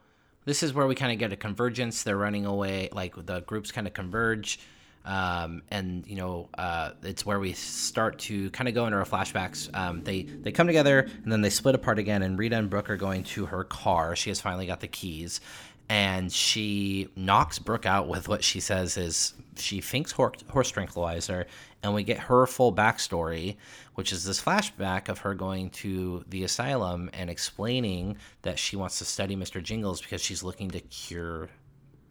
this 0.50 0.64
is 0.64 0.74
where 0.74 0.88
we 0.88 0.96
kind 0.96 1.12
of 1.12 1.20
get 1.20 1.32
a 1.32 1.36
convergence. 1.36 2.02
They're 2.02 2.18
running 2.18 2.48
away, 2.48 2.90
like 2.92 3.14
the 3.24 3.42
groups 3.42 3.72
kind 3.72 3.86
of 3.86 3.94
converge. 3.94 4.60
Um, 5.06 5.62
and 5.70 6.08
you 6.08 6.16
know, 6.16 6.50
uh, 6.58 6.92
it's 7.04 7.24
where 7.24 7.40
we 7.40 7.54
start 7.54 8.18
to 8.20 8.50
kind 8.50 8.68
of 8.68 8.74
go 8.74 8.88
into 8.88 8.98
our 8.98 9.06
flashbacks. 9.06 9.70
Um, 9.78 10.04
they 10.04 10.24
they 10.24 10.52
come 10.52 10.66
together 10.66 11.02
and 11.24 11.32
then 11.32 11.42
they 11.42 11.52
split 11.52 11.76
apart 11.76 12.00
again. 12.00 12.24
And 12.24 12.38
Rita 12.38 12.58
and 12.58 12.68
Brooke 12.68 12.90
are 12.90 12.98
going 12.98 13.24
to 13.26 13.46
her 13.46 13.64
car. 13.64 14.16
She 14.16 14.32
has 14.32 14.42
finally 14.42 14.66
got 14.66 14.80
the 14.80 14.88
keys, 14.88 15.40
and 15.88 16.32
she 16.32 17.10
knocks 17.16 17.60
Brooke 17.60 17.86
out 17.86 18.08
with 18.08 18.28
what 18.28 18.44
she 18.44 18.60
says 18.60 18.98
is 18.98 19.34
she 19.60 19.82
thinks 19.82 20.12
horse, 20.12 20.44
horse 20.50 20.70
tranquilizer. 20.70 21.48
And 21.84 21.94
we 21.94 22.04
get 22.04 22.18
her 22.20 22.46
full 22.46 22.74
backstory, 22.74 23.56
which 23.96 24.12
is 24.12 24.24
this 24.26 24.42
flashback 24.42 25.08
of 25.10 25.20
her 25.20 25.34
going 25.34 25.70
to 25.72 26.24
the 26.28 26.44
asylum 26.44 27.10
and 27.14 27.30
explaining 27.30 28.18
that 28.42 28.60
she 28.60 28.76
wants 28.76 28.98
to 29.00 29.06
study 29.06 29.36
Mr. 29.36 29.64
Jingles 29.64 30.02
because 30.02 30.22
she's 30.22 30.44
looking 30.44 30.70
to 30.72 30.80
cure 30.82 31.50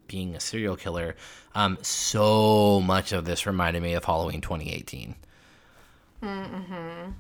being 0.07 0.35
a 0.35 0.41
serial 0.41 0.75
killer. 0.75 1.17
Um, 1.55 1.77
so 1.83 2.81
much 2.81 3.13
of 3.13 3.27
this 3.27 3.45
reminded 3.47 3.83
me 3.83 3.93
of 3.93 4.05
Halloween 4.05 4.41
2018. 4.41 5.15
Mm-hmm. 6.23 7.11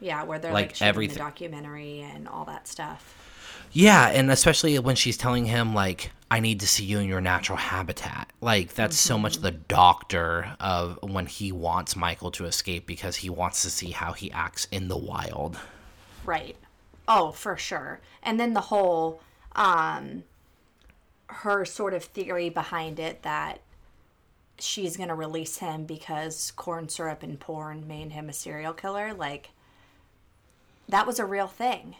Yeah, 0.00 0.22
where 0.24 0.38
they're 0.38 0.52
Like 0.52 0.68
like, 0.72 0.82
everything- 0.82 1.14
the 1.14 1.20
documentary 1.20 2.00
and 2.00 2.28
all 2.28 2.44
that 2.44 2.68
stuff. 2.68 3.25
Yeah, 3.72 4.08
and 4.08 4.30
especially 4.30 4.78
when 4.78 4.96
she's 4.96 5.16
telling 5.16 5.46
him 5.46 5.74
like, 5.74 6.12
"I 6.30 6.40
need 6.40 6.60
to 6.60 6.66
see 6.66 6.84
you 6.84 6.98
in 6.98 7.08
your 7.08 7.20
natural 7.20 7.58
habitat." 7.58 8.30
Like 8.40 8.74
that's 8.74 8.98
so 8.98 9.18
much 9.18 9.38
the 9.38 9.50
doctor 9.50 10.56
of 10.60 10.98
when 11.02 11.26
he 11.26 11.52
wants 11.52 11.96
Michael 11.96 12.30
to 12.32 12.46
escape 12.46 12.86
because 12.86 13.16
he 13.16 13.30
wants 13.30 13.62
to 13.62 13.70
see 13.70 13.90
how 13.90 14.12
he 14.12 14.30
acts 14.32 14.66
in 14.70 14.88
the 14.88 14.96
wild. 14.96 15.58
Right. 16.24 16.56
Oh, 17.08 17.32
for 17.32 17.56
sure. 17.56 18.00
And 18.22 18.40
then 18.40 18.54
the 18.54 18.60
whole 18.62 19.20
um 19.54 20.24
her 21.28 21.64
sort 21.64 21.94
of 21.94 22.04
theory 22.04 22.48
behind 22.48 22.98
it 22.98 23.22
that 23.22 23.60
she's 24.58 24.96
going 24.96 25.08
to 25.08 25.14
release 25.14 25.58
him 25.58 25.84
because 25.84 26.50
corn 26.52 26.88
syrup 26.88 27.22
and 27.22 27.38
porn 27.38 27.86
made 27.86 28.12
him 28.12 28.28
a 28.28 28.32
serial 28.32 28.72
killer, 28.72 29.12
like 29.12 29.50
that 30.88 31.06
was 31.06 31.18
a 31.18 31.24
real 31.24 31.48
thing. 31.48 31.96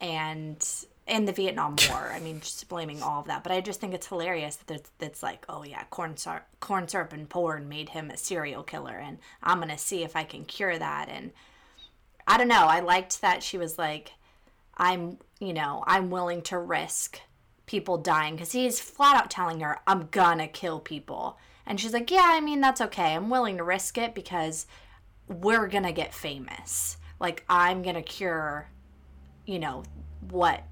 And 0.00 0.64
in 1.06 1.24
the 1.24 1.32
Vietnam 1.32 1.76
War, 1.90 2.10
I 2.12 2.20
mean, 2.20 2.40
just 2.40 2.68
blaming 2.68 3.02
all 3.02 3.20
of 3.20 3.26
that, 3.26 3.42
but 3.42 3.52
I 3.52 3.60
just 3.60 3.80
think 3.80 3.94
it's 3.94 4.08
hilarious 4.08 4.56
that 4.56 4.74
it's, 4.74 4.90
it's 5.00 5.22
like, 5.22 5.44
oh 5.48 5.64
yeah, 5.64 5.84
corn 5.90 6.16
syrup, 6.16 6.46
corn 6.60 6.88
syrup 6.88 7.12
and 7.12 7.28
porn 7.28 7.68
made 7.68 7.90
him 7.90 8.10
a 8.10 8.16
serial 8.16 8.62
killer, 8.62 8.96
and 8.96 9.18
I'm 9.42 9.60
gonna 9.60 9.78
see 9.78 10.02
if 10.02 10.16
I 10.16 10.24
can 10.24 10.44
cure 10.44 10.78
that. 10.78 11.08
And 11.08 11.32
I 12.26 12.38
don't 12.38 12.48
know. 12.48 12.66
I 12.66 12.80
liked 12.80 13.20
that 13.20 13.42
she 13.42 13.56
was 13.56 13.78
like, 13.78 14.12
I'm, 14.76 15.18
you 15.38 15.52
know, 15.52 15.84
I'm 15.86 16.10
willing 16.10 16.42
to 16.42 16.58
risk 16.58 17.20
people 17.66 17.98
dying 17.98 18.34
because 18.34 18.52
he's 18.52 18.80
flat 18.80 19.16
out 19.16 19.30
telling 19.30 19.60
her, 19.60 19.78
I'm 19.86 20.08
gonna 20.10 20.48
kill 20.48 20.80
people. 20.80 21.38
And 21.66 21.80
she's 21.80 21.92
like, 21.92 22.10
Yeah, 22.10 22.24
I 22.24 22.40
mean, 22.40 22.60
that's 22.60 22.80
okay. 22.80 23.14
I'm 23.14 23.30
willing 23.30 23.56
to 23.58 23.64
risk 23.64 23.98
it 23.98 24.14
because 24.14 24.66
we're 25.28 25.68
gonna 25.68 25.92
get 25.92 26.14
famous. 26.14 26.96
Like, 27.18 27.44
I'm 27.48 27.82
gonna 27.82 28.02
cure, 28.02 28.68
you 29.46 29.58
know, 29.58 29.84
what? 30.30 30.62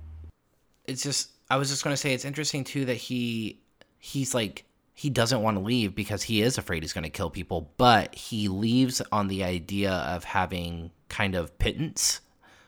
It's 0.86 1.02
just 1.02 1.30
I 1.48 1.56
was 1.56 1.70
just 1.70 1.84
going 1.84 1.94
to 1.94 1.96
say 1.96 2.12
it's 2.12 2.24
interesting 2.24 2.64
too 2.64 2.84
that 2.86 2.94
he 2.96 3.60
he's 3.98 4.34
like 4.34 4.64
he 4.94 5.10
doesn't 5.10 5.42
want 5.42 5.56
to 5.56 5.62
leave 5.62 5.94
because 5.94 6.22
he 6.22 6.40
is 6.40 6.56
afraid 6.56 6.82
he's 6.82 6.92
going 6.92 7.04
to 7.04 7.10
kill 7.10 7.28
people, 7.28 7.72
but 7.76 8.14
he 8.14 8.48
leaves 8.48 9.02
on 9.10 9.26
the 9.26 9.42
idea 9.42 9.90
of 9.90 10.22
having 10.22 10.92
kind 11.08 11.34
of 11.34 11.58
pittance 11.58 12.20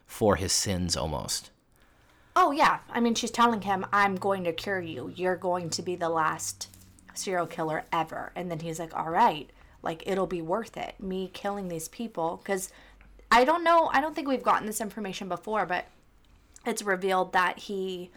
for 0.06 0.34
his 0.34 0.52
sins 0.52 0.96
almost. 0.96 1.50
Oh, 2.34 2.50
yeah. 2.50 2.80
I 2.90 3.00
mean, 3.00 3.14
she's 3.14 3.30
telling 3.30 3.62
him, 3.62 3.86
I'm 3.92 4.16
going 4.16 4.44
to 4.44 4.52
cure 4.52 4.80
you. 4.80 5.12
You're 5.14 5.36
going 5.36 5.70
to 5.70 5.82
be 5.82 5.94
the 5.94 6.08
last 6.08 6.68
serial 7.14 7.46
killer 7.46 7.84
ever. 7.92 8.32
And 8.34 8.50
then 8.50 8.58
he's 8.58 8.80
like, 8.80 8.94
All 8.94 9.10
right, 9.10 9.48
like, 9.82 10.02
it'll 10.04 10.26
be 10.26 10.42
worth 10.42 10.76
it. 10.76 10.94
Me 11.00 11.30
killing 11.32 11.68
these 11.68 11.88
people. 11.88 12.40
Because 12.42 12.70
I 13.30 13.44
don't 13.44 13.64
know, 13.64 13.88
I 13.92 14.00
don't 14.00 14.14
think 14.14 14.28
we've 14.28 14.42
gotten 14.42 14.66
this 14.66 14.80
information 14.80 15.28
before, 15.28 15.64
but 15.64 15.86
it's 16.66 16.82
revealed 16.82 17.32
that 17.32 17.60
he 17.60 18.10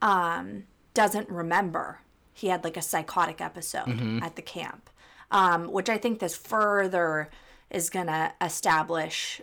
um, 0.00 0.64
doesn't 0.94 1.28
remember. 1.28 2.00
He 2.32 2.48
had 2.48 2.64
like 2.64 2.76
a 2.76 2.82
psychotic 2.82 3.40
episode 3.40 4.22
at 4.22 4.36
the 4.36 4.42
camp, 4.42 4.88
um, 5.30 5.70
which 5.70 5.88
I 5.88 5.98
think 5.98 6.18
this 6.18 6.34
further 6.34 7.28
is 7.70 7.90
going 7.90 8.06
to 8.06 8.32
establish 8.40 9.40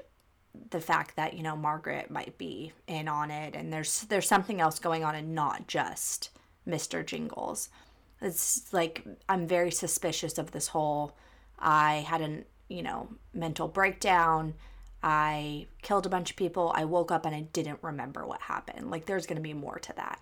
the 0.72 0.82
fact 0.82 1.16
that 1.16 1.36
you 1.36 1.44
know 1.44 1.56
Margaret 1.56 2.10
might 2.10 2.38
be 2.38 2.74
in 2.88 3.08
on 3.08 3.32
it, 3.32 3.56
and 3.56 3.72
there's 3.72 4.02
there's 4.02 4.28
something 4.28 4.60
else 4.60 4.80
going 4.80 5.04
on, 5.04 5.16
and 5.16 5.36
not 5.36 5.68
just 5.68 6.32
Mister 6.66 7.04
Jingles. 7.04 7.70
It's 8.22 8.74
like 8.74 9.06
I'm 9.30 9.48
very 9.48 9.72
suspicious 9.72 10.38
of 10.38 10.52
this 10.52 10.70
whole. 10.70 11.16
I 11.60 12.06
had 12.08 12.22
an 12.22 12.46
you 12.68 12.82
know 12.82 13.10
mental 13.34 13.68
breakdown. 13.68 14.56
I 15.02 15.68
killed 15.82 16.06
a 16.06 16.10
bunch 16.10 16.32
of 16.32 16.36
people. 16.36 16.72
I 16.76 16.86
woke 16.86 17.12
up 17.12 17.26
and 17.26 17.36
I 17.36 17.42
didn't 17.42 17.80
remember 17.82 18.26
what 18.26 18.42
happened. 18.42 18.92
Like 18.92 19.06
there's 19.06 19.26
gonna 19.26 19.40
be 19.40 19.54
more 19.54 19.80
to 19.80 19.94
that. 19.94 20.20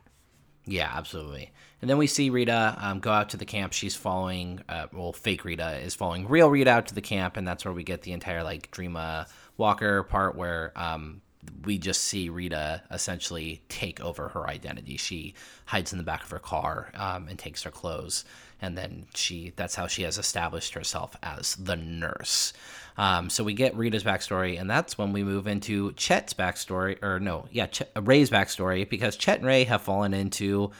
Yeah, 0.67 0.91
absolutely. 0.93 1.51
And 1.81 1.89
then 1.89 1.97
we 1.97 2.07
see 2.07 2.29
Rita 2.29 2.77
um, 2.79 2.99
go 2.99 3.11
out 3.11 3.29
to 3.29 3.37
the 3.37 3.45
camp. 3.45 3.71
She's 3.71 3.95
following, 3.95 4.61
uh, 4.67 4.87
well, 4.91 5.13
fake 5.13 5.45
Rita 5.45 5.79
is 5.79 5.95
following 5.95 6.27
real 6.27 6.49
Rita 6.49 6.69
out 6.69 6.87
to 6.87 6.95
the 6.95 7.01
camp, 7.01 7.37
and 7.37 7.47
that's 7.47 7.63
where 7.63 7.73
we 7.73 7.83
get 7.83 8.01
the 8.01 8.11
entire 8.11 8.43
like 8.43 8.69
Dreama 8.71 9.29
Walker 9.55 10.03
part 10.03 10.35
where 10.35 10.73
um, 10.75 11.21
we 11.63 11.77
just 11.77 12.01
see 12.03 12.29
Rita 12.29 12.83
essentially 12.91 13.61
take 13.69 13.99
over 14.01 14.29
her 14.29 14.47
identity. 14.47 14.97
She 14.97 15.33
hides 15.65 15.91
in 15.91 15.97
the 15.97 16.03
back 16.03 16.23
of 16.23 16.29
her 16.29 16.39
car 16.39 16.91
um, 16.95 17.27
and 17.27 17.37
takes 17.37 17.63
her 17.63 17.71
clothes, 17.71 18.25
and 18.61 18.77
then 18.77 19.05
she 19.13 19.53
that's 19.55 19.75
how 19.75 19.87
she 19.87 20.03
has 20.03 20.17
established 20.17 20.73
herself 20.73 21.15
as 21.21 21.55
the 21.55 21.75
nurse. 21.75 22.53
Um, 22.97 23.29
so 23.29 23.43
we 23.43 23.53
get 23.53 23.75
Rita's 23.75 24.03
backstory, 24.03 24.59
and 24.59 24.69
that's 24.69 24.97
when 24.97 25.13
we 25.13 25.23
move 25.23 25.47
into 25.47 25.93
Chet's 25.93 26.33
backstory, 26.33 27.01
or 27.03 27.19
no, 27.19 27.47
yeah, 27.51 27.67
Chet, 27.67 27.91
Ray's 28.01 28.29
backstory, 28.29 28.89
because 28.89 29.15
Chet 29.15 29.37
and 29.37 29.47
Ray 29.47 29.65
have 29.65 29.81
fallen 29.81 30.13
into 30.13 30.71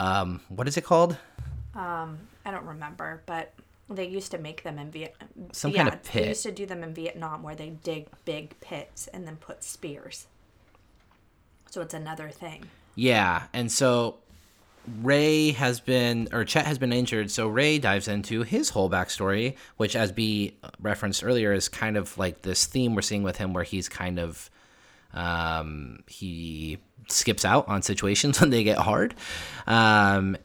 um, 0.00 0.40
what 0.48 0.68
is 0.68 0.76
it 0.76 0.84
called? 0.84 1.16
Um, 1.74 2.18
I 2.44 2.50
don't 2.50 2.64
remember, 2.64 3.22
but 3.26 3.52
they 3.90 4.06
used 4.06 4.30
to 4.32 4.38
make 4.38 4.62
them 4.62 4.78
in 4.78 4.90
Vietnam. 4.90 5.28
Some 5.52 5.72
kind 5.72 5.88
of 5.88 6.02
pit. 6.02 6.22
They 6.22 6.28
used 6.28 6.42
to 6.42 6.52
do 6.52 6.66
them 6.66 6.82
in 6.82 6.94
Vietnam 6.94 7.42
where 7.42 7.54
they 7.54 7.70
dig 7.70 8.08
big 8.24 8.58
pits 8.60 9.06
and 9.08 9.26
then 9.26 9.36
put 9.36 9.64
spears. 9.64 10.26
So 11.70 11.80
it's 11.80 11.94
another 11.94 12.30
thing. 12.30 12.64
Yeah, 12.94 13.44
and 13.52 13.70
so 13.70 14.16
Ray 15.02 15.52
has 15.52 15.80
been, 15.80 16.28
or 16.32 16.44
Chet 16.44 16.66
has 16.66 16.78
been 16.78 16.92
injured, 16.92 17.30
so 17.30 17.48
Ray 17.48 17.78
dives 17.78 18.08
into 18.08 18.42
his 18.42 18.70
whole 18.70 18.90
backstory, 18.90 19.56
which, 19.76 19.94
as 19.94 20.12
B 20.12 20.56
referenced 20.80 21.22
earlier, 21.24 21.52
is 21.52 21.68
kind 21.68 21.96
of 21.96 22.16
like 22.18 22.42
this 22.42 22.66
theme 22.66 22.94
we're 22.94 23.02
seeing 23.02 23.22
with 23.22 23.36
him 23.36 23.52
where 23.52 23.64
he's 23.64 23.88
kind 23.88 24.18
of, 24.18 24.50
um, 25.14 26.00
he 26.06 26.78
skips 27.08 27.44
out 27.44 27.68
on 27.68 27.82
situations 27.82 28.40
when 28.40 28.50
they 28.50 28.64
get 28.64 28.78
hard. 28.78 29.14
Um, 29.66 30.36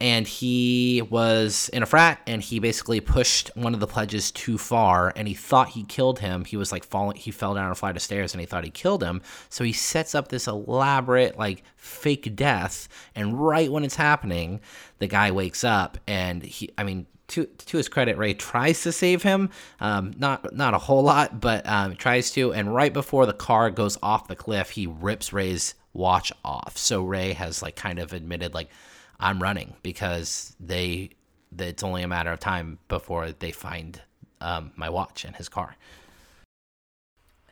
and 0.00 0.26
he 0.26 1.02
was 1.08 1.70
in 1.72 1.82
a 1.82 1.86
frat 1.86 2.20
and 2.26 2.42
he 2.42 2.58
basically 2.58 3.00
pushed 3.00 3.50
one 3.54 3.72
of 3.72 3.80
the 3.80 3.86
pledges 3.86 4.30
too 4.30 4.58
far 4.58 5.12
and 5.16 5.26
he 5.26 5.34
thought 5.34 5.70
he 5.70 5.84
killed 5.84 6.18
him 6.18 6.44
he 6.44 6.56
was 6.56 6.70
like 6.70 6.84
falling 6.84 7.16
he 7.16 7.30
fell 7.30 7.54
down 7.54 7.70
a 7.70 7.74
flight 7.74 7.96
of 7.96 8.02
stairs 8.02 8.34
and 8.34 8.40
he 8.40 8.46
thought 8.46 8.64
he 8.64 8.70
killed 8.70 9.02
him 9.02 9.22
so 9.48 9.64
he 9.64 9.72
sets 9.72 10.14
up 10.14 10.28
this 10.28 10.46
elaborate 10.46 11.38
like 11.38 11.62
fake 11.76 12.36
death 12.36 12.88
and 13.14 13.40
right 13.40 13.72
when 13.72 13.84
it's 13.84 13.96
happening 13.96 14.60
the 14.98 15.06
guy 15.06 15.30
wakes 15.30 15.64
up 15.64 15.96
and 16.06 16.42
he 16.42 16.70
i 16.76 16.82
mean 16.82 17.06
to 17.28 17.44
to 17.44 17.76
his 17.76 17.88
credit, 17.88 18.16
Ray 18.16 18.34
tries 18.34 18.82
to 18.82 18.92
save 18.92 19.22
him. 19.22 19.50
Um, 19.80 20.12
not 20.16 20.54
not 20.54 20.74
a 20.74 20.78
whole 20.78 21.02
lot, 21.02 21.40
but 21.40 21.66
um, 21.68 21.96
tries 21.96 22.30
to. 22.32 22.52
And 22.52 22.72
right 22.72 22.92
before 22.92 23.26
the 23.26 23.32
car 23.32 23.70
goes 23.70 23.98
off 24.02 24.28
the 24.28 24.36
cliff, 24.36 24.70
he 24.70 24.86
rips 24.86 25.32
Ray's 25.32 25.74
watch 25.92 26.32
off. 26.44 26.76
So 26.76 27.02
Ray 27.02 27.32
has 27.32 27.62
like 27.62 27.74
kind 27.74 27.98
of 27.98 28.12
admitted 28.12 28.54
like, 28.54 28.68
I'm 29.18 29.42
running 29.42 29.74
because 29.82 30.54
they. 30.60 31.10
It's 31.58 31.82
only 31.82 32.02
a 32.02 32.08
matter 32.08 32.32
of 32.32 32.40
time 32.40 32.78
before 32.88 33.32
they 33.32 33.50
find 33.50 34.00
um, 34.40 34.72
my 34.76 34.90
watch 34.90 35.24
in 35.24 35.32
his 35.34 35.48
car. 35.48 35.76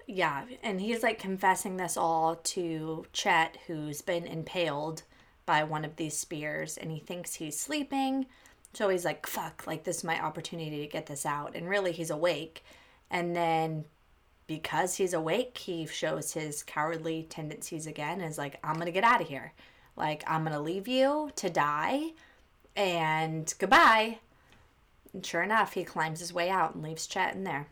Yeah, 0.06 0.44
and 0.62 0.80
he's 0.80 1.02
like 1.02 1.18
confessing 1.18 1.76
this 1.76 1.96
all 1.96 2.36
to 2.36 3.06
Chet, 3.12 3.56
who's 3.66 4.02
been 4.02 4.26
impaled 4.26 5.02
by 5.46 5.64
one 5.64 5.84
of 5.84 5.96
these 5.96 6.16
spears, 6.16 6.76
and 6.76 6.90
he 6.90 6.98
thinks 6.98 7.34
he's 7.34 7.58
sleeping. 7.58 8.26
So 8.74 8.88
he's 8.88 9.04
like, 9.04 9.26
fuck, 9.26 9.66
like 9.66 9.84
this 9.84 9.98
is 9.98 10.04
my 10.04 10.22
opportunity 10.22 10.80
to 10.80 10.86
get 10.86 11.06
this 11.06 11.24
out. 11.24 11.54
And 11.54 11.68
really, 11.68 11.92
he's 11.92 12.10
awake. 12.10 12.64
And 13.10 13.34
then 13.34 13.84
because 14.46 14.96
he's 14.96 15.14
awake, 15.14 15.56
he 15.56 15.86
shows 15.86 16.32
his 16.32 16.62
cowardly 16.62 17.26
tendencies 17.30 17.86
again 17.86 18.20
and 18.20 18.30
is 18.30 18.38
like, 18.38 18.58
I'm 18.64 18.74
going 18.74 18.86
to 18.86 18.92
get 18.92 19.04
out 19.04 19.20
of 19.20 19.28
here. 19.28 19.52
Like, 19.96 20.24
I'm 20.26 20.42
going 20.42 20.54
to 20.54 20.60
leave 20.60 20.88
you 20.88 21.30
to 21.36 21.50
die 21.50 22.10
and 22.76 23.52
goodbye. 23.58 24.18
And 25.12 25.24
sure 25.24 25.42
enough, 25.42 25.74
he 25.74 25.84
climbs 25.84 26.20
his 26.20 26.32
way 26.32 26.50
out 26.50 26.74
and 26.74 26.82
leaves 26.82 27.06
Chet 27.06 27.34
in 27.34 27.44
there. 27.44 27.68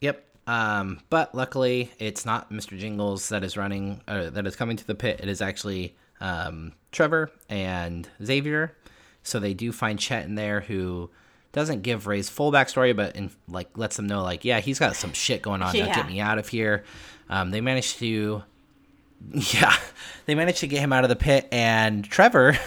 Yep. 0.00 0.24
Um, 0.46 1.00
but 1.10 1.34
luckily, 1.34 1.90
it's 1.98 2.26
not 2.26 2.52
Mr. 2.52 2.78
Jingles 2.78 3.28
that 3.30 3.44
is 3.44 3.56
running, 3.56 4.00
uh, 4.06 4.30
that 4.30 4.46
is 4.46 4.56
coming 4.56 4.76
to 4.76 4.86
the 4.86 4.94
pit. 4.94 5.20
It 5.22 5.28
is 5.28 5.40
actually 5.40 5.96
um, 6.20 6.72
Trevor 6.92 7.30
and 7.48 8.08
Xavier. 8.22 8.76
So 9.22 9.38
they 9.38 9.54
do 9.54 9.72
find 9.72 9.98
Chet 9.98 10.24
in 10.24 10.34
there, 10.34 10.60
who 10.60 11.10
doesn't 11.52 11.82
give 11.82 12.06
Ray's 12.06 12.28
full 12.28 12.52
backstory, 12.52 12.94
but 12.96 13.16
in, 13.16 13.30
like 13.48 13.76
lets 13.76 13.96
them 13.96 14.06
know, 14.06 14.22
like, 14.22 14.44
yeah, 14.44 14.60
he's 14.60 14.78
got 14.78 14.96
some 14.96 15.12
shit 15.12 15.42
going 15.42 15.62
on. 15.62 15.76
Now 15.76 15.94
Get 15.94 16.06
me 16.06 16.20
out 16.20 16.38
of 16.38 16.48
here. 16.48 16.84
Um, 17.28 17.50
they 17.50 17.60
manage 17.60 17.96
to, 17.96 18.42
yeah, 19.32 19.76
they 20.26 20.34
managed 20.34 20.58
to 20.58 20.66
get 20.66 20.80
him 20.80 20.92
out 20.92 21.04
of 21.04 21.10
the 21.10 21.16
pit, 21.16 21.48
and 21.52 22.04
Trevor. 22.04 22.58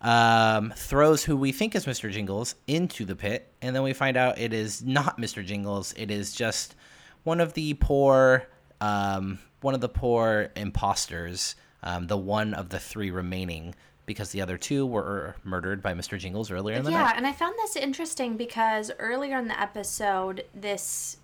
Um, 0.00 0.72
throws 0.76 1.24
who 1.24 1.36
we 1.36 1.50
think 1.50 1.74
is 1.74 1.84
Mr. 1.84 2.08
Jingles 2.08 2.54
into 2.68 3.04
the 3.04 3.16
pit, 3.16 3.52
and 3.60 3.74
then 3.74 3.82
we 3.82 3.92
find 3.92 4.16
out 4.16 4.38
it 4.38 4.52
is 4.52 4.80
not 4.84 5.18
Mr. 5.18 5.44
Jingles. 5.44 5.92
It 5.96 6.12
is 6.12 6.32
just 6.32 6.76
one 7.24 7.40
of 7.40 7.54
the 7.54 7.74
poor, 7.74 8.46
um, 8.80 9.40
one 9.60 9.74
of 9.74 9.80
the 9.80 9.88
poor 9.88 10.50
imposters, 10.54 11.56
um, 11.82 12.06
the 12.06 12.16
one 12.16 12.54
of 12.54 12.68
the 12.68 12.78
three 12.78 13.10
remaining, 13.10 13.74
because 14.06 14.30
the 14.30 14.40
other 14.40 14.56
two 14.56 14.86
were 14.86 15.34
murdered 15.42 15.82
by 15.82 15.94
Mr. 15.94 16.16
Jingles 16.16 16.52
earlier 16.52 16.76
in 16.76 16.84
the 16.84 16.92
yeah, 16.92 17.02
night. 17.02 17.16
and 17.16 17.26
I 17.26 17.32
found 17.32 17.56
this 17.58 17.74
interesting 17.74 18.36
because 18.36 18.92
earlier 19.00 19.36
in 19.36 19.48
the 19.48 19.60
episode, 19.60 20.44
this, 20.54 21.16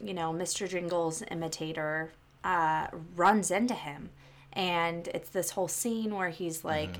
you 0.00 0.14
know, 0.14 0.32
Mr. 0.32 0.68
Jingles 0.68 1.24
imitator 1.32 2.12
uh, 2.44 2.88
runs 3.16 3.50
into 3.50 3.74
him. 3.74 4.10
And 4.52 5.08
it's 5.08 5.30
this 5.30 5.50
whole 5.50 5.66
scene 5.66 6.14
where 6.14 6.28
he's 6.28 6.64
like, 6.64 6.98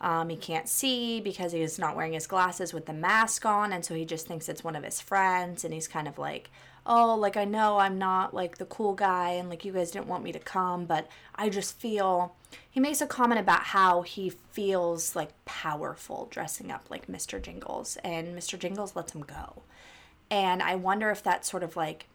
um, 0.00 0.28
he 0.28 0.36
can't 0.36 0.68
see 0.68 1.20
because 1.20 1.52
he's 1.52 1.78
not 1.78 1.96
wearing 1.96 2.12
his 2.12 2.26
glasses 2.26 2.72
with 2.72 2.86
the 2.86 2.92
mask 2.92 3.44
on. 3.44 3.72
And 3.72 3.84
so 3.84 3.94
he 3.94 4.04
just 4.04 4.26
thinks 4.26 4.48
it's 4.48 4.64
one 4.64 4.76
of 4.76 4.84
his 4.84 5.00
friends. 5.00 5.64
And 5.64 5.74
he's 5.74 5.88
kind 5.88 6.06
of 6.08 6.18
like, 6.18 6.50
oh, 6.86 7.14
like, 7.16 7.36
I 7.36 7.44
know 7.44 7.78
I'm 7.78 7.98
not 7.98 8.32
like 8.32 8.56
the 8.56 8.64
cool 8.64 8.94
guy. 8.94 9.32
And 9.32 9.50
like, 9.50 9.64
you 9.64 9.72
guys 9.72 9.90
didn't 9.90 10.06
want 10.06 10.22
me 10.24 10.32
to 10.32 10.38
come. 10.38 10.86
But 10.86 11.08
I 11.34 11.48
just 11.48 11.78
feel. 11.78 12.34
He 12.70 12.80
makes 12.80 13.02
a 13.02 13.06
comment 13.06 13.40
about 13.40 13.64
how 13.64 14.02
he 14.02 14.30
feels 14.30 15.14
like 15.16 15.30
powerful 15.44 16.28
dressing 16.30 16.70
up 16.70 16.86
like 16.88 17.08
Mr. 17.08 17.42
Jingles. 17.42 17.98
And 18.04 18.28
Mr. 18.38 18.58
Jingles 18.58 18.94
lets 18.96 19.14
him 19.14 19.22
go. 19.22 19.62
And 20.30 20.62
I 20.62 20.76
wonder 20.76 21.10
if 21.10 21.22
that's 21.22 21.50
sort 21.50 21.62
of 21.62 21.76
like 21.76 22.06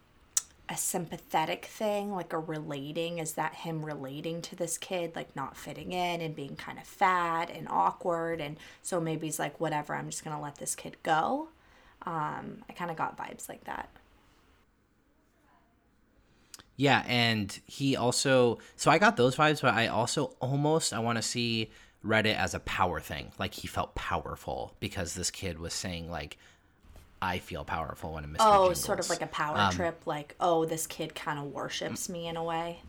a 0.70 0.78
sympathetic 0.78 1.66
thing, 1.66 2.12
like 2.12 2.34
a 2.34 2.40
relating. 2.40 3.20
Is 3.20 3.34
that 3.34 3.54
him 3.54 3.86
relating 3.86 4.42
to 4.44 4.56
this 4.56 4.78
kid, 4.78 5.16
like 5.16 5.36
not 5.36 5.58
fitting 5.58 5.92
in 5.92 6.22
and 6.22 6.36
being 6.36 6.56
kind 6.56 6.78
of 6.78 6.86
fat 6.86 7.50
and 7.50 7.68
awkward? 7.70 8.40
And 8.42 8.58
so 8.82 9.00
maybe 9.00 9.28
he's 9.28 9.40
like, 9.40 9.60
whatever, 9.60 9.94
I'm 9.94 10.10
just 10.10 10.24
going 10.24 10.36
to 10.36 10.42
let 10.42 10.58
this 10.58 10.76
kid 10.76 10.98
go. 11.04 11.50
Um, 12.06 12.64
I 12.70 12.74
kind 12.74 12.92
of 12.92 12.98
got 12.98 13.18
vibes 13.18 13.48
like 13.50 13.64
that. 13.66 13.90
Yeah, 16.76 17.04
and 17.08 17.58
he 17.68 17.96
also 17.96 18.58
so 18.76 18.90
I 18.90 18.98
got 18.98 19.16
those 19.16 19.36
vibes, 19.36 19.62
but 19.62 19.74
I 19.74 19.88
also 19.88 20.36
almost 20.40 20.92
I 20.92 21.00
want 21.00 21.18
to 21.18 21.22
see 21.22 21.72
read 22.02 22.26
it 22.26 22.38
as 22.38 22.54
a 22.54 22.60
power 22.62 23.00
thing. 23.00 23.32
Like 23.38 23.54
he 23.54 23.68
felt 23.68 23.96
powerful 23.96 24.76
because 24.80 25.14
this 25.14 25.30
kid 25.32 25.60
was 25.60 25.74
saying 25.74 26.10
like 26.10 26.38
I 27.24 27.40
feel 27.40 27.64
powerful 27.64 28.14
when 28.14 28.26
I'm 28.26 28.34
Mr. 28.34 28.38
Oh, 28.42 28.74
sort 28.74 29.00
of 29.00 29.10
like 29.10 29.22
a 29.22 29.28
power 29.28 29.58
Um, 29.58 29.72
trip. 29.72 30.02
Like, 30.06 30.36
oh, 30.42 30.66
this 30.66 30.86
kid 30.86 31.16
kind 31.16 31.40
of 31.40 31.46
worships 31.46 32.10
me 32.10 32.28
in 32.28 32.36
a 32.36 32.44
way. 32.44 32.82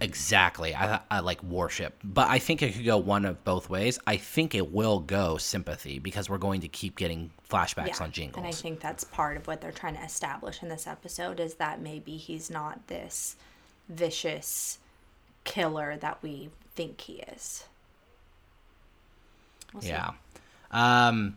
Exactly. 0.00 0.74
I, 0.74 1.00
I 1.10 1.20
like 1.20 1.42
worship, 1.42 1.94
but 2.02 2.28
I 2.28 2.38
think 2.38 2.62
it 2.62 2.74
could 2.74 2.84
go 2.84 2.96
one 2.98 3.24
of 3.24 3.42
both 3.44 3.68
ways. 3.70 3.98
I 4.06 4.16
think 4.16 4.54
it 4.54 4.72
will 4.72 5.00
go 5.00 5.36
sympathy 5.36 5.98
because 5.98 6.28
we're 6.28 6.38
going 6.38 6.62
to 6.62 6.68
keep 6.68 6.96
getting 6.96 7.30
flashbacks 7.50 8.00
on 8.00 8.12
Jingles. 8.12 8.38
And 8.38 8.46
I 8.46 8.52
think 8.52 8.80
that's 8.80 9.04
part 9.04 9.36
of 9.36 9.46
what 9.46 9.60
they're 9.60 9.72
trying 9.72 9.96
to 9.96 10.02
establish 10.02 10.62
in 10.62 10.68
this 10.68 10.86
episode 10.86 11.38
is 11.38 11.54
that 11.54 11.80
maybe 11.80 12.16
he's 12.16 12.50
not 12.50 12.86
this 12.88 13.36
vicious 13.88 14.78
killer 15.44 15.96
that 15.96 16.22
we 16.22 16.50
think 16.74 17.00
he 17.02 17.24
is. 17.34 17.64
We'll. 19.72 19.84
Yeah. 19.84 20.10
Um, 20.70 21.36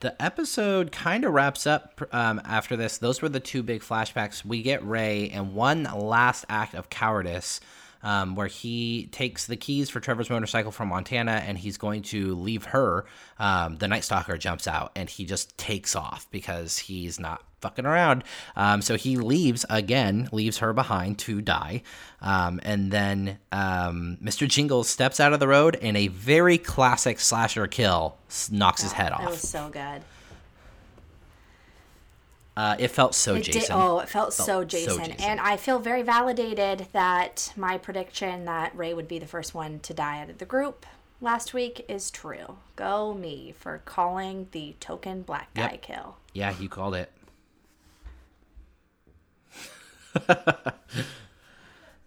the 0.00 0.20
episode 0.22 0.92
kind 0.92 1.24
of 1.24 1.32
wraps 1.32 1.66
up 1.66 2.00
um, 2.12 2.40
after 2.44 2.76
this. 2.76 2.98
Those 2.98 3.20
were 3.20 3.28
the 3.28 3.40
two 3.40 3.62
big 3.62 3.82
flashbacks. 3.82 4.44
We 4.44 4.62
get 4.62 4.86
Ray 4.86 5.30
and 5.30 5.54
one 5.54 5.84
last 5.84 6.44
act 6.48 6.74
of 6.74 6.88
cowardice 6.88 7.60
um, 8.02 8.36
where 8.36 8.46
he 8.46 9.08
takes 9.10 9.46
the 9.46 9.56
keys 9.56 9.90
for 9.90 10.00
Trevor's 10.00 10.30
motorcycle 10.30 10.70
from 10.70 10.88
Montana 10.88 11.42
and 11.44 11.58
he's 11.58 11.78
going 11.78 12.02
to 12.02 12.34
leave 12.36 12.66
her. 12.66 13.06
Um, 13.38 13.76
the 13.78 13.88
Night 13.88 14.04
Stalker 14.04 14.36
jumps 14.36 14.68
out 14.68 14.92
and 14.94 15.10
he 15.10 15.24
just 15.24 15.56
takes 15.58 15.96
off 15.96 16.28
because 16.30 16.78
he's 16.78 17.18
not 17.18 17.42
fucking 17.60 17.86
around. 17.86 18.24
Um, 18.56 18.80
so 18.82 18.96
he 18.96 19.16
leaves 19.16 19.64
again, 19.70 20.28
leaves 20.32 20.58
her 20.58 20.72
behind 20.72 21.18
to 21.20 21.40
die. 21.40 21.82
Um, 22.20 22.60
and 22.62 22.90
then 22.92 23.38
um, 23.52 24.18
Mr. 24.22 24.48
Jingles 24.48 24.88
steps 24.88 25.20
out 25.20 25.32
of 25.32 25.40
the 25.40 25.48
road 25.48 25.76
and 25.82 25.96
a 25.96 26.08
very 26.08 26.58
classic 26.58 27.20
slasher 27.20 27.66
kill 27.66 28.16
knocks 28.50 28.82
his 28.82 28.92
head 28.92 29.08
It 29.12 29.20
off. 29.20 29.30
was 29.30 29.48
so 29.48 29.68
good. 29.70 30.02
Uh, 32.56 32.74
it 32.78 32.88
felt 32.88 33.14
so 33.14 33.36
It 33.36 33.44
Jason. 33.44 33.60
did. 33.60 33.70
Oh, 33.70 34.00
it 34.00 34.08
felt, 34.08 34.34
Felt 34.34 34.34
so, 34.34 34.44
so 34.44 34.64
Jason. 34.64 34.98
Jason. 34.98 35.12
And 35.20 35.38
I 35.40 35.56
feel 35.56 35.78
very 35.78 36.02
validated 36.02 36.88
that 36.92 37.52
my 37.56 37.78
prediction 37.78 38.46
that 38.46 38.76
Ray 38.76 38.92
would 38.94 39.06
be 39.06 39.20
the 39.20 39.26
first 39.26 39.54
one 39.54 39.78
to 39.80 39.94
die 39.94 40.20
out 40.20 40.28
of 40.28 40.38
the 40.38 40.44
group 40.44 40.84
last 41.20 41.54
week 41.54 41.84
is 41.88 42.10
true. 42.10 42.56
Go 42.74 43.14
me 43.14 43.54
for 43.56 43.80
calling 43.84 44.48
the 44.50 44.74
token 44.80 45.22
black 45.22 45.54
guy 45.54 45.70
Yep. 45.72 45.82
kill. 45.82 46.16
Yeah, 46.32 46.52
you 46.58 46.68
called 46.68 46.96
it. 46.96 47.12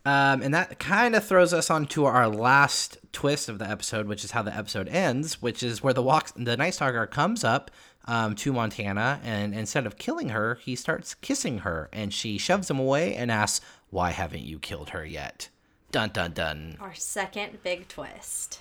Um, 0.04 0.42
and 0.42 0.54
that 0.56 0.80
kind 0.80 1.16
of 1.16 1.24
throws 1.24 1.54
us 1.54 1.70
on 1.70 1.86
to 1.88 2.06
our 2.06 2.28
last 2.28 2.98
twist 3.14 3.48
of 3.48 3.60
the 3.60 3.70
episode, 3.70 4.08
which 4.08 4.24
is 4.24 4.32
how 4.32 4.42
the 4.42 4.56
episode 4.56 4.88
ends, 4.88 5.42
which 5.44 5.62
is 5.62 5.84
where 5.84 5.94
the 5.94 6.02
walk 6.02 6.32
the 6.36 6.58
Night 6.58 6.74
Stalker 6.74 7.06
comes 7.06 7.44
up 7.44 7.70
um, 8.06 8.34
to 8.38 8.52
Montana, 8.52 9.20
and 9.24 9.54
instead 9.54 9.86
of 9.86 9.98
killing 9.98 10.30
her, 10.30 10.56
he 10.56 10.76
starts 10.76 11.14
kissing 11.14 11.60
her, 11.60 11.88
and 11.94 12.12
she 12.12 12.40
shoves 12.40 12.68
him 12.70 12.80
away 12.80 13.16
and 13.16 13.32
asks, 13.32 13.64
"Why 13.92 14.10
haven't 14.10 14.42
you 14.42 14.58
killed 14.58 14.90
her 14.90 15.06
yet?" 15.06 15.50
Dun 15.92 16.10
dun 16.10 16.32
dun. 16.32 16.78
Our 16.80 16.96
second 16.96 17.62
big 17.62 17.88
twist. 17.88 18.60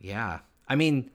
Yeah, 0.00 0.40
I 0.68 0.74
mean, 0.74 1.10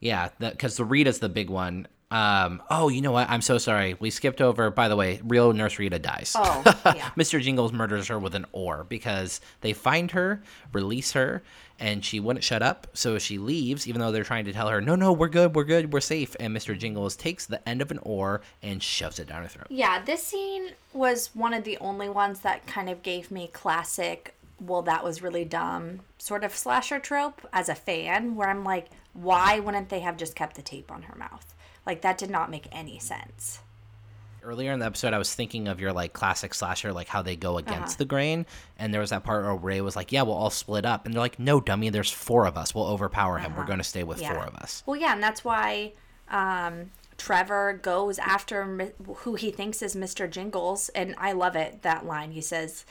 yeah, 0.00 0.30
because 0.38 0.78
the 0.78 0.84
Rita's 0.84 1.18
the 1.18 1.28
big 1.28 1.50
one. 1.50 1.88
Um, 2.10 2.62
oh, 2.70 2.88
you 2.88 3.02
know 3.02 3.12
what? 3.12 3.28
I'm 3.28 3.42
so 3.42 3.58
sorry. 3.58 3.94
We 4.00 4.10
skipped 4.10 4.40
over. 4.40 4.70
By 4.70 4.88
the 4.88 4.96
way, 4.96 5.20
real 5.24 5.52
Nurse 5.52 5.78
Rita 5.78 5.98
dies. 5.98 6.32
Oh, 6.34 6.62
yeah. 6.86 7.10
Mr. 7.16 7.40
Jingles 7.40 7.72
murders 7.72 8.08
her 8.08 8.18
with 8.18 8.34
an 8.34 8.46
oar 8.52 8.86
because 8.88 9.40
they 9.60 9.74
find 9.74 10.10
her, 10.12 10.42
release 10.72 11.12
her, 11.12 11.42
and 11.78 12.02
she 12.02 12.18
wouldn't 12.18 12.44
shut 12.44 12.62
up. 12.62 12.86
So 12.94 13.18
she 13.18 13.36
leaves, 13.36 13.86
even 13.86 14.00
though 14.00 14.10
they're 14.10 14.24
trying 14.24 14.46
to 14.46 14.52
tell 14.54 14.68
her, 14.68 14.80
"No, 14.80 14.94
no, 14.96 15.12
we're 15.12 15.28
good, 15.28 15.54
we're 15.54 15.64
good, 15.64 15.92
we're 15.92 16.00
safe." 16.00 16.34
And 16.40 16.56
Mr. 16.56 16.76
Jingles 16.76 17.14
takes 17.14 17.44
the 17.44 17.66
end 17.68 17.82
of 17.82 17.90
an 17.90 17.98
oar 18.02 18.40
and 18.62 18.82
shoves 18.82 19.18
it 19.18 19.28
down 19.28 19.42
her 19.42 19.48
throat. 19.48 19.66
Yeah, 19.68 20.02
this 20.02 20.22
scene 20.22 20.70
was 20.94 21.30
one 21.34 21.52
of 21.52 21.64
the 21.64 21.76
only 21.78 22.08
ones 22.08 22.40
that 22.40 22.66
kind 22.66 22.88
of 22.88 23.02
gave 23.02 23.30
me 23.30 23.50
classic, 23.52 24.34
well, 24.58 24.82
that 24.82 25.04
was 25.04 25.20
really 25.22 25.44
dumb 25.44 26.00
sort 26.16 26.42
of 26.42 26.56
slasher 26.56 26.98
trope 26.98 27.46
as 27.52 27.68
a 27.68 27.74
fan, 27.74 28.34
where 28.34 28.48
I'm 28.48 28.64
like, 28.64 28.88
why 29.12 29.60
wouldn't 29.60 29.90
they 29.90 30.00
have 30.00 30.16
just 30.16 30.34
kept 30.34 30.56
the 30.56 30.62
tape 30.62 30.90
on 30.90 31.02
her 31.02 31.14
mouth? 31.16 31.54
Like, 31.86 32.02
that 32.02 32.18
did 32.18 32.30
not 32.30 32.50
make 32.50 32.66
any 32.72 32.98
sense. 32.98 33.60
Earlier 34.42 34.72
in 34.72 34.78
the 34.78 34.86
episode, 34.86 35.12
I 35.12 35.18
was 35.18 35.34
thinking 35.34 35.68
of 35.68 35.80
your 35.80 35.92
like 35.92 36.12
classic 36.12 36.54
slasher, 36.54 36.92
like 36.92 37.08
how 37.08 37.22
they 37.22 37.36
go 37.36 37.58
against 37.58 37.98
the 37.98 38.04
grain. 38.04 38.46
And 38.78 38.94
there 38.94 39.00
was 39.00 39.10
that 39.10 39.24
part 39.24 39.44
where 39.44 39.54
Ray 39.54 39.80
was 39.80 39.96
like, 39.96 40.12
"Yeah, 40.12 40.22
we'll 40.22 40.36
all 40.36 40.48
split 40.48 40.86
up," 40.86 41.04
and 41.04 41.12
they're 41.12 41.20
like, 41.20 41.38
"No, 41.38 41.60
dummy, 41.60 41.90
there's 41.90 42.10
four 42.10 42.46
of 42.46 42.56
us. 42.56 42.74
We'll 42.74 42.86
overpower 42.86 43.38
him. 43.38 43.56
We're 43.56 43.66
going 43.66 43.78
to 43.78 43.84
stay 43.84 44.04
with 44.04 44.22
Yeah. 44.22 44.32
four 44.32 44.44
of 44.44 44.54
us." 44.54 44.82
Well, 44.86 44.96
yeah, 44.96 45.12
and 45.12 45.22
that's 45.22 45.44
why 45.44 45.92
um, 46.30 46.92
Trevor 47.18 47.78
goes 47.82 48.18
after 48.20 48.92
who 49.16 49.34
he 49.34 49.50
thinks 49.50 49.82
is 49.82 49.96
Mr. 49.96 50.30
Jingles, 50.30 50.88
and 50.90 51.14
I 51.18 51.32
love 51.32 51.56
it 51.56 51.82
that 51.82 52.06
line. 52.06 52.30
He 52.30 52.40
says, 52.40 52.86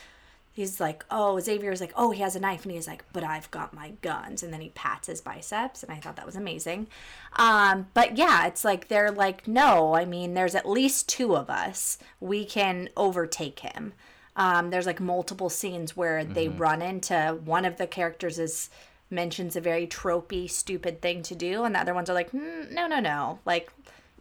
he's 0.58 0.80
like, 0.80 1.06
"Oh, 1.12 1.40
Xavier's 1.40 1.80
like, 1.80 1.94
oh, 1.96 2.10
he 2.10 2.22
has 2.22 2.36
a 2.36 2.40
knife," 2.40 2.66
and 2.66 2.74
he's 2.74 2.88
like, 2.88 3.06
"But 3.14 3.24
I've 3.24 3.50
got 3.52 3.76
my 3.76 3.92
guns," 4.02 4.42
and 4.42 4.52
then 4.52 4.60
he 4.60 4.70
pats 4.70 5.08
his 5.08 5.22
biceps, 5.22 5.84
and 5.84 5.92
I 5.92 5.98
thought 5.98 6.16
that 6.16 6.26
was 6.26 6.36
amazing. 6.36 6.88
Um, 7.36 7.88
but 7.94 8.18
yeah, 8.18 8.48
it's 8.48 8.66
like 8.66 8.88
they're 8.88 9.12
like, 9.12 9.48
no, 9.48 9.96
I 9.96 10.04
mean, 10.04 10.34
there's 10.34 10.56
at 10.56 10.68
least 10.68 11.08
two 11.08 11.38
of 11.38 11.50
us. 11.50 12.00
We 12.20 12.44
can 12.44 12.90
overtake 12.98 13.60
him. 13.60 13.94
Um, 14.36 14.72
there's 14.72 14.88
like 14.88 15.00
multiple 15.00 15.50
scenes 15.50 15.96
where 15.96 16.24
they 16.24 16.48
run 16.48 16.82
into 16.82 17.40
one 17.46 17.64
of 17.64 17.78
the 17.78 17.88
characters 17.88 18.40
is 18.40 18.70
mentions 19.10 19.56
a 19.56 19.62
very 19.62 19.88
tropey, 19.88 20.50
stupid 20.50 21.02
thing 21.02 21.22
to 21.24 21.36
do, 21.36 21.64
and 21.64 21.76
the 21.76 21.80
other 21.80 21.94
ones 21.94 22.10
are 22.10 22.14
like, 22.14 22.32
mm, 22.32 22.72
no, 22.72 22.88
no, 22.88 23.00
no, 23.00 23.40
like, 23.46 23.72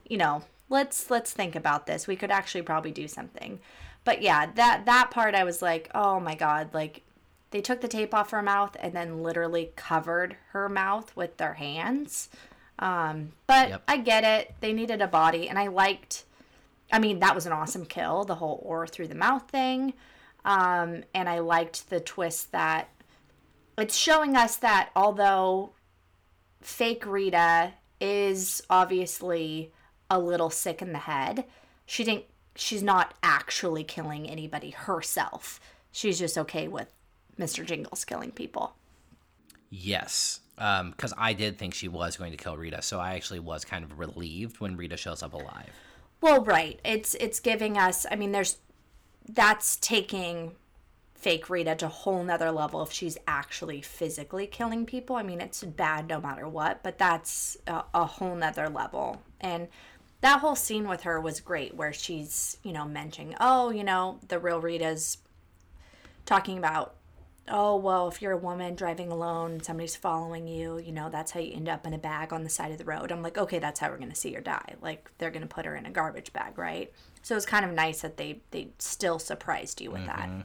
you 0.08 0.18
know, 0.18 0.42
let's 0.68 1.10
let's 1.10 1.32
think 1.32 1.56
about 1.56 1.86
this. 1.86 2.06
We 2.06 2.16
could 2.16 2.30
actually 2.30 2.62
probably 2.62 2.92
do 2.92 3.08
something. 3.08 3.58
But 4.06 4.22
yeah, 4.22 4.46
that 4.54 4.86
that 4.86 5.10
part 5.10 5.34
I 5.34 5.42
was 5.42 5.60
like, 5.60 5.90
oh 5.92 6.20
my 6.20 6.36
god, 6.36 6.72
like 6.72 7.02
they 7.50 7.60
took 7.60 7.80
the 7.80 7.88
tape 7.88 8.14
off 8.14 8.30
her 8.30 8.40
mouth 8.40 8.76
and 8.80 8.94
then 8.94 9.22
literally 9.22 9.72
covered 9.74 10.36
her 10.52 10.68
mouth 10.68 11.14
with 11.16 11.36
their 11.36 11.54
hands. 11.54 12.28
Um, 12.78 13.32
but 13.48 13.68
Yep. 13.68 13.82
I 13.88 13.96
get 13.98 14.22
it. 14.22 14.54
They 14.60 14.72
needed 14.72 15.02
a 15.02 15.08
body, 15.08 15.48
and 15.48 15.58
I 15.58 15.66
liked. 15.66 16.24
I 16.92 17.00
mean, 17.00 17.18
that 17.18 17.34
was 17.34 17.46
an 17.46 17.52
awesome 17.52 17.84
kill, 17.84 18.22
the 18.24 18.36
whole 18.36 18.62
oar 18.64 18.86
through 18.86 19.08
the 19.08 19.16
mouth 19.16 19.50
thing. 19.50 19.92
Um, 20.44 21.02
and 21.12 21.28
I 21.28 21.40
liked 21.40 21.90
the 21.90 21.98
twist 21.98 22.52
that 22.52 22.88
it's 23.76 23.96
showing 23.96 24.36
us 24.36 24.56
that 24.58 24.90
although 24.94 25.72
fake 26.60 27.04
Rita 27.04 27.72
is 28.00 28.62
obviously 28.70 29.72
a 30.08 30.20
little 30.20 30.50
sick 30.50 30.80
in 30.80 30.92
the 30.92 31.00
head, 31.00 31.44
she 31.86 32.04
didn't 32.04 32.26
she's 32.56 32.82
not 32.82 33.14
actually 33.22 33.84
killing 33.84 34.28
anybody 34.28 34.70
herself. 34.70 35.60
She's 35.92 36.18
just 36.18 36.36
okay 36.38 36.68
with 36.68 36.92
Mr. 37.38 37.64
Jingles 37.64 38.04
killing 38.04 38.30
people. 38.30 38.74
Yes, 39.70 40.40
um, 40.58 40.90
because 40.90 41.12
I 41.18 41.32
did 41.32 41.58
think 41.58 41.74
she 41.74 41.88
was 41.88 42.16
going 42.16 42.30
to 42.30 42.36
kill 42.36 42.56
Rita, 42.56 42.82
so 42.82 42.98
I 42.98 43.14
actually 43.14 43.40
was 43.40 43.64
kind 43.64 43.84
of 43.84 43.98
relieved 43.98 44.60
when 44.60 44.76
Rita 44.76 44.96
shows 44.96 45.22
up 45.22 45.34
alive. 45.34 45.70
Well, 46.20 46.42
right. 46.44 46.80
It's 46.84 47.14
it's 47.16 47.40
giving 47.40 47.76
us. 47.76 48.06
I 48.10 48.16
mean, 48.16 48.32
there's 48.32 48.56
that's 49.28 49.76
taking 49.76 50.52
fake 51.14 51.50
Rita 51.50 51.74
to 51.76 51.86
a 51.86 51.88
whole 51.88 52.22
nother 52.22 52.50
level 52.52 52.82
if 52.82 52.92
she's 52.92 53.18
actually 53.26 53.80
physically 53.80 54.46
killing 54.46 54.86
people. 54.86 55.16
I 55.16 55.22
mean, 55.22 55.40
it's 55.40 55.64
bad 55.64 56.08
no 56.08 56.20
matter 56.20 56.48
what, 56.48 56.82
but 56.82 56.98
that's 56.98 57.56
a, 57.66 57.84
a 57.94 58.04
whole 58.04 58.34
nother 58.34 58.68
level. 58.68 59.22
And 59.40 59.68
that 60.26 60.40
whole 60.40 60.56
scene 60.56 60.88
with 60.88 61.02
her 61.02 61.20
was 61.20 61.40
great, 61.40 61.74
where 61.74 61.92
she's 61.92 62.58
you 62.64 62.72
know 62.72 62.84
mentioning, 62.84 63.36
oh, 63.40 63.70
you 63.70 63.84
know, 63.84 64.18
the 64.26 64.38
real 64.38 64.60
Rita's 64.60 65.18
talking 66.24 66.58
about. 66.58 66.94
Oh, 67.48 67.76
well, 67.76 68.08
if 68.08 68.20
you're 68.20 68.32
a 68.32 68.36
woman 68.36 68.74
driving 68.74 69.12
alone 69.12 69.52
and 69.52 69.64
somebody's 69.64 69.94
following 69.94 70.48
you, 70.48 70.78
you 70.78 70.90
know, 70.90 71.08
that's 71.08 71.30
how 71.30 71.38
you 71.38 71.54
end 71.54 71.68
up 71.68 71.86
in 71.86 71.94
a 71.94 71.98
bag 71.98 72.32
on 72.32 72.42
the 72.42 72.50
side 72.50 72.72
of 72.72 72.78
the 72.78 72.84
road. 72.84 73.12
I'm 73.12 73.22
like, 73.22 73.38
okay, 73.38 73.60
that's 73.60 73.78
how 73.78 73.88
we're 73.88 73.98
going 73.98 74.10
to 74.10 74.16
see 74.16 74.32
her 74.32 74.40
die. 74.40 74.74
Like, 74.82 75.08
they're 75.18 75.30
going 75.30 75.46
to 75.46 75.54
put 75.54 75.64
her 75.64 75.76
in 75.76 75.86
a 75.86 75.92
garbage 75.92 76.32
bag, 76.32 76.58
right? 76.58 76.92
So 77.22 77.36
it's 77.36 77.46
kind 77.46 77.64
of 77.64 77.70
nice 77.70 78.00
that 78.00 78.16
they, 78.16 78.40
they 78.50 78.70
still 78.80 79.20
surprised 79.20 79.80
you 79.80 79.92
with 79.92 80.06
that. 80.06 80.28
Mm-hmm. 80.28 80.40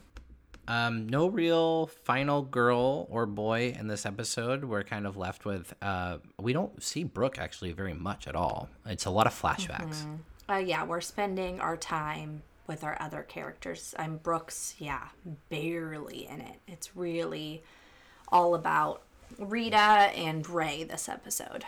Um, 0.71 1.09
no 1.09 1.27
real 1.27 1.87
final 2.05 2.41
girl 2.43 3.05
or 3.09 3.25
boy 3.25 3.75
in 3.77 3.87
this 3.87 4.05
episode. 4.05 4.63
We're 4.63 4.83
kind 4.83 5.05
of 5.05 5.17
left 5.17 5.43
with. 5.43 5.73
Uh, 5.81 6.19
we 6.39 6.53
don't 6.53 6.81
see 6.81 7.03
Brooke 7.03 7.37
actually 7.37 7.73
very 7.73 7.93
much 7.93 8.25
at 8.25 8.37
all. 8.37 8.69
It's 8.85 9.03
a 9.03 9.09
lot 9.09 9.27
of 9.27 9.33
flashbacks. 9.33 10.05
Uh, 10.49 10.55
yeah, 10.55 10.85
we're 10.85 11.01
spending 11.01 11.59
our 11.59 11.75
time 11.75 12.43
with 12.67 12.85
our 12.85 12.95
other 13.01 13.21
characters. 13.23 13.93
I'm 13.99 14.15
Brooks, 14.15 14.75
yeah, 14.77 15.09
barely 15.49 16.25
in 16.27 16.39
it. 16.39 16.61
It's 16.69 16.95
really 16.95 17.63
all 18.29 18.55
about 18.55 19.01
Rita 19.37 19.75
and 19.77 20.49
Ray 20.49 20.85
this 20.85 21.09
episode. 21.09 21.65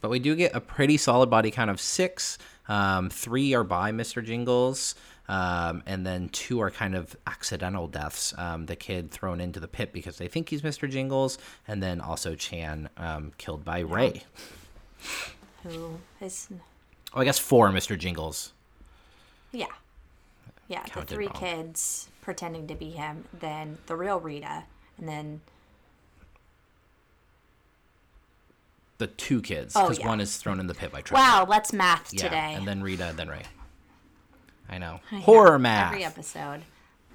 But 0.00 0.10
we 0.10 0.18
do 0.18 0.34
get 0.34 0.54
a 0.54 0.60
pretty 0.60 0.96
solid 0.96 1.28
body 1.28 1.50
count 1.50 1.70
of 1.70 1.80
six. 1.80 2.38
Um, 2.68 3.10
three 3.10 3.52
are 3.54 3.64
by 3.64 3.92
Mr. 3.92 4.24
Jingles, 4.24 4.94
um, 5.32 5.82
and 5.86 6.04
then 6.06 6.28
two 6.28 6.60
are 6.60 6.70
kind 6.70 6.94
of 6.94 7.16
accidental 7.26 7.88
deaths. 7.88 8.34
Um, 8.36 8.66
the 8.66 8.76
kid 8.76 9.10
thrown 9.10 9.40
into 9.40 9.60
the 9.60 9.68
pit 9.68 9.92
because 9.92 10.18
they 10.18 10.28
think 10.28 10.50
he's 10.50 10.62
Mr. 10.62 10.88
Jingles, 10.90 11.38
and 11.66 11.82
then 11.82 12.00
also 12.00 12.34
Chan 12.34 12.88
um, 12.98 13.32
killed 13.38 13.64
by 13.64 13.78
Ray. 13.80 14.24
Who 15.62 15.98
is 16.20 16.48
Oh, 17.14 17.20
I 17.20 17.24
guess 17.24 17.38
four 17.38 17.68
Mr. 17.70 17.98
Jingles. 17.98 18.52
Yeah. 19.52 19.66
Yeah, 20.68 20.82
Counted 20.84 21.08
the 21.08 21.14
three 21.14 21.26
wrong. 21.26 21.34
kids 21.36 22.08
pretending 22.22 22.66
to 22.68 22.74
be 22.74 22.90
him, 22.90 23.24
then 23.38 23.78
the 23.86 23.96
real 23.96 24.18
Rita, 24.20 24.64
and 24.98 25.08
then 25.08 25.40
The 28.98 29.06
two 29.08 29.42
kids, 29.42 29.74
Oh, 29.76 29.82
because 29.82 29.98
yeah. 29.98 30.06
one 30.08 30.20
is 30.20 30.36
thrown 30.36 30.60
in 30.60 30.68
the 30.68 30.74
pit 30.74 30.92
by 30.92 31.00
Trevor. 31.00 31.20
wow, 31.22 31.46
let's 31.48 31.72
math 31.72 32.12
Yeah, 32.14 32.22
today. 32.22 32.54
and 32.54 32.66
then 32.68 32.82
Rita, 32.82 33.12
then 33.16 33.28
Ray. 33.28 33.42
I 34.72 34.78
know. 34.78 35.00
Yeah, 35.10 35.20
Horror 35.20 35.58
math. 35.58 35.92
Every 35.92 36.04
episode. 36.04 36.62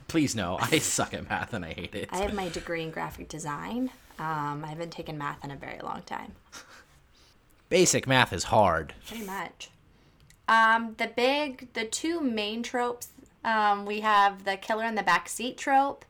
Please 0.08 0.36
no. 0.36 0.58
I 0.62 0.78
suck 0.78 1.13
at 1.15 1.28
math 1.28 1.54
and 1.54 1.65
I 1.65 1.74
hate 1.74 1.96
it. 1.96 2.10
I 2.12 2.17
have 2.17 2.34
my 2.34 2.50
degree 2.50 2.84
in 2.84 2.91
graphic 2.91 3.28
design. 3.28 3.89
Um, 4.20 4.63
I 4.63 4.67
haven't 4.67 4.91
taken 4.91 5.17
math 5.17 5.43
in 5.43 5.50
a 5.50 5.56
very 5.56 5.80
long 5.80 6.04
time. 6.04 6.34
Basic 7.70 8.08
math 8.08 8.32
is 8.32 8.46
hard. 8.46 8.93
Pretty 9.08 9.26
much. 9.26 9.72
Um, 10.48 10.93
the 10.98 11.08
big, 11.08 11.74
the 11.74 11.86
two 11.86 12.22
main 12.22 12.62
tropes. 12.62 13.10
Um, 13.43 13.86
we 13.86 14.02
have 14.02 14.46
the 14.46 14.58
killer 14.58 14.86
in 14.86 14.96
the 14.96 15.04
back 15.04 15.28
seat 15.28 15.58
trope, 15.58 16.06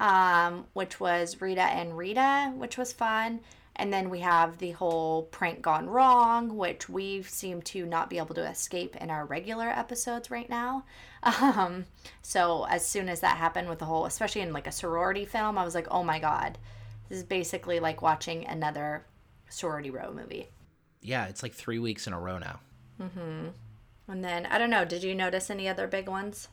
um, 0.00 0.64
which 0.72 0.98
was 0.98 1.40
Rita 1.40 1.62
and 1.62 1.96
Rita, 1.96 2.52
which 2.56 2.78
was 2.78 2.92
fun. 2.92 3.40
And 3.78 3.92
then 3.92 4.08
we 4.08 4.20
have 4.20 4.58
the 4.58 4.70
whole 4.72 5.24
prank 5.24 5.60
gone 5.60 5.88
wrong, 5.88 6.56
which 6.56 6.88
we 6.88 7.22
seem 7.22 7.60
to 7.62 7.84
not 7.84 8.08
be 8.08 8.18
able 8.18 8.34
to 8.34 8.48
escape 8.48 8.96
in 8.96 9.10
our 9.10 9.26
regular 9.26 9.68
episodes 9.68 10.30
right 10.30 10.48
now. 10.48 10.84
Um, 11.42 11.86
so 12.22 12.66
as 12.70 12.86
soon 12.86 13.08
as 13.08 13.18
that 13.20 13.36
happened 13.36 13.68
with 13.68 13.80
the 13.80 13.84
whole, 13.84 14.06
especially 14.06 14.42
in 14.42 14.52
like 14.52 14.68
a 14.68 14.72
sorority 14.72 15.24
film, 15.24 15.58
I 15.58 15.64
was 15.64 15.74
like, 15.74 15.88
oh 15.90 16.04
my 16.04 16.20
god, 16.20 16.56
this 17.08 17.18
is 17.18 17.24
basically 17.24 17.80
like 17.80 18.00
watching 18.00 18.46
another 18.46 19.04
sorority 19.48 19.90
row 19.90 20.12
movie. 20.12 20.48
Yeah, 21.02 21.26
it's 21.26 21.42
like 21.42 21.52
three 21.52 21.80
weeks 21.80 22.06
in 22.06 22.12
a 22.12 22.20
row 22.20 22.38
now. 22.38 22.60
Mm-hmm. 23.00 23.48
And 24.08 24.24
then 24.24 24.46
I 24.46 24.58
don't 24.58 24.70
know. 24.70 24.84
Did 24.84 25.02
you 25.02 25.16
notice 25.16 25.50
any 25.50 25.68
other 25.68 25.88
big 25.88 26.08
ones? 26.08 26.48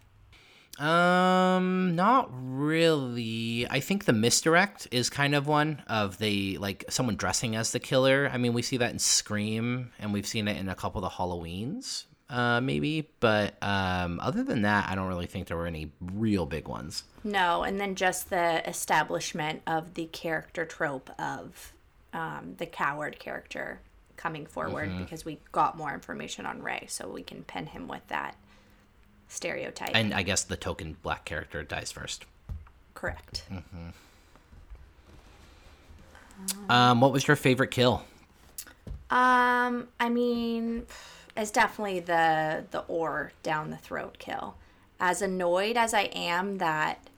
Um, 0.79 1.95
not 1.95 2.29
really. 2.33 3.67
I 3.69 3.79
think 3.79 4.05
the 4.05 4.13
misdirect 4.13 4.87
is 4.91 5.09
kind 5.09 5.35
of 5.35 5.47
one 5.47 5.83
of 5.87 6.17
the 6.17 6.57
like 6.57 6.85
someone 6.89 7.15
dressing 7.15 7.55
as 7.55 7.71
the 7.71 7.79
killer. 7.79 8.29
I 8.31 8.37
mean, 8.37 8.53
we 8.53 8.61
see 8.61 8.77
that 8.77 8.91
in 8.91 8.99
Scream, 8.99 9.91
and 9.99 10.13
we've 10.13 10.25
seen 10.27 10.47
it 10.47 10.57
in 10.57 10.69
a 10.69 10.75
couple 10.75 11.03
of 11.03 11.11
the 11.11 11.15
Halloweens. 11.17 12.05
uh, 12.29 12.59
maybe. 12.61 13.09
But 13.19 13.55
um, 13.61 14.19
other 14.21 14.43
than 14.43 14.63
that, 14.63 14.89
I 14.89 14.95
don't 14.95 15.07
really 15.07 15.27
think 15.27 15.47
there 15.47 15.57
were 15.57 15.67
any 15.67 15.91
real 16.01 16.45
big 16.45 16.67
ones. 16.67 17.03
No, 17.23 17.63
and 17.63 17.79
then 17.79 17.95
just 17.95 18.29
the 18.29 18.67
establishment 18.67 19.61
of 19.67 19.93
the 19.93 20.07
character 20.07 20.65
trope 20.65 21.09
of 21.19 21.73
um, 22.13 22.55
the 22.57 22.65
coward 22.65 23.19
character 23.19 23.79
coming 24.17 24.45
forward 24.45 24.89
Mm-hmm. 24.89 25.03
because 25.03 25.25
we 25.25 25.39
got 25.51 25.77
more 25.77 25.93
information 25.93 26.45
on 26.45 26.61
Ray, 26.63 26.85
so 26.87 27.07
we 27.07 27.23
can 27.23 27.43
pin 27.43 27.67
him 27.67 27.87
with 27.87 28.07
that 28.07 28.35
stereotype. 29.33 29.91
And 29.93 30.13
I 30.13 30.21
guess 30.23 30.43
the 30.43 30.55
token 30.55 30.97
black 31.01 31.25
character 31.25 31.63
dies 31.63 31.91
first. 31.91 32.25
Correct. 32.93 33.43
Um, 36.69 37.01
what 37.01 37.11
was 37.11 37.27
your 37.27 37.35
favorite 37.35 37.71
kill? 37.71 38.03
Um, 39.09 39.87
I 39.99 40.09
mean, 40.09 40.85
it's 41.35 41.51
definitely 41.51 41.99
the 41.99 42.65
the 42.71 42.81
oar 42.87 43.31
down 43.43 43.69
the 43.69 43.77
throat 43.77 44.17
kill. 44.19 44.55
As 44.99 45.21
annoyed 45.21 45.77
as 45.77 45.93
I 45.93 46.03
am 46.13 46.57
that 46.59 47.09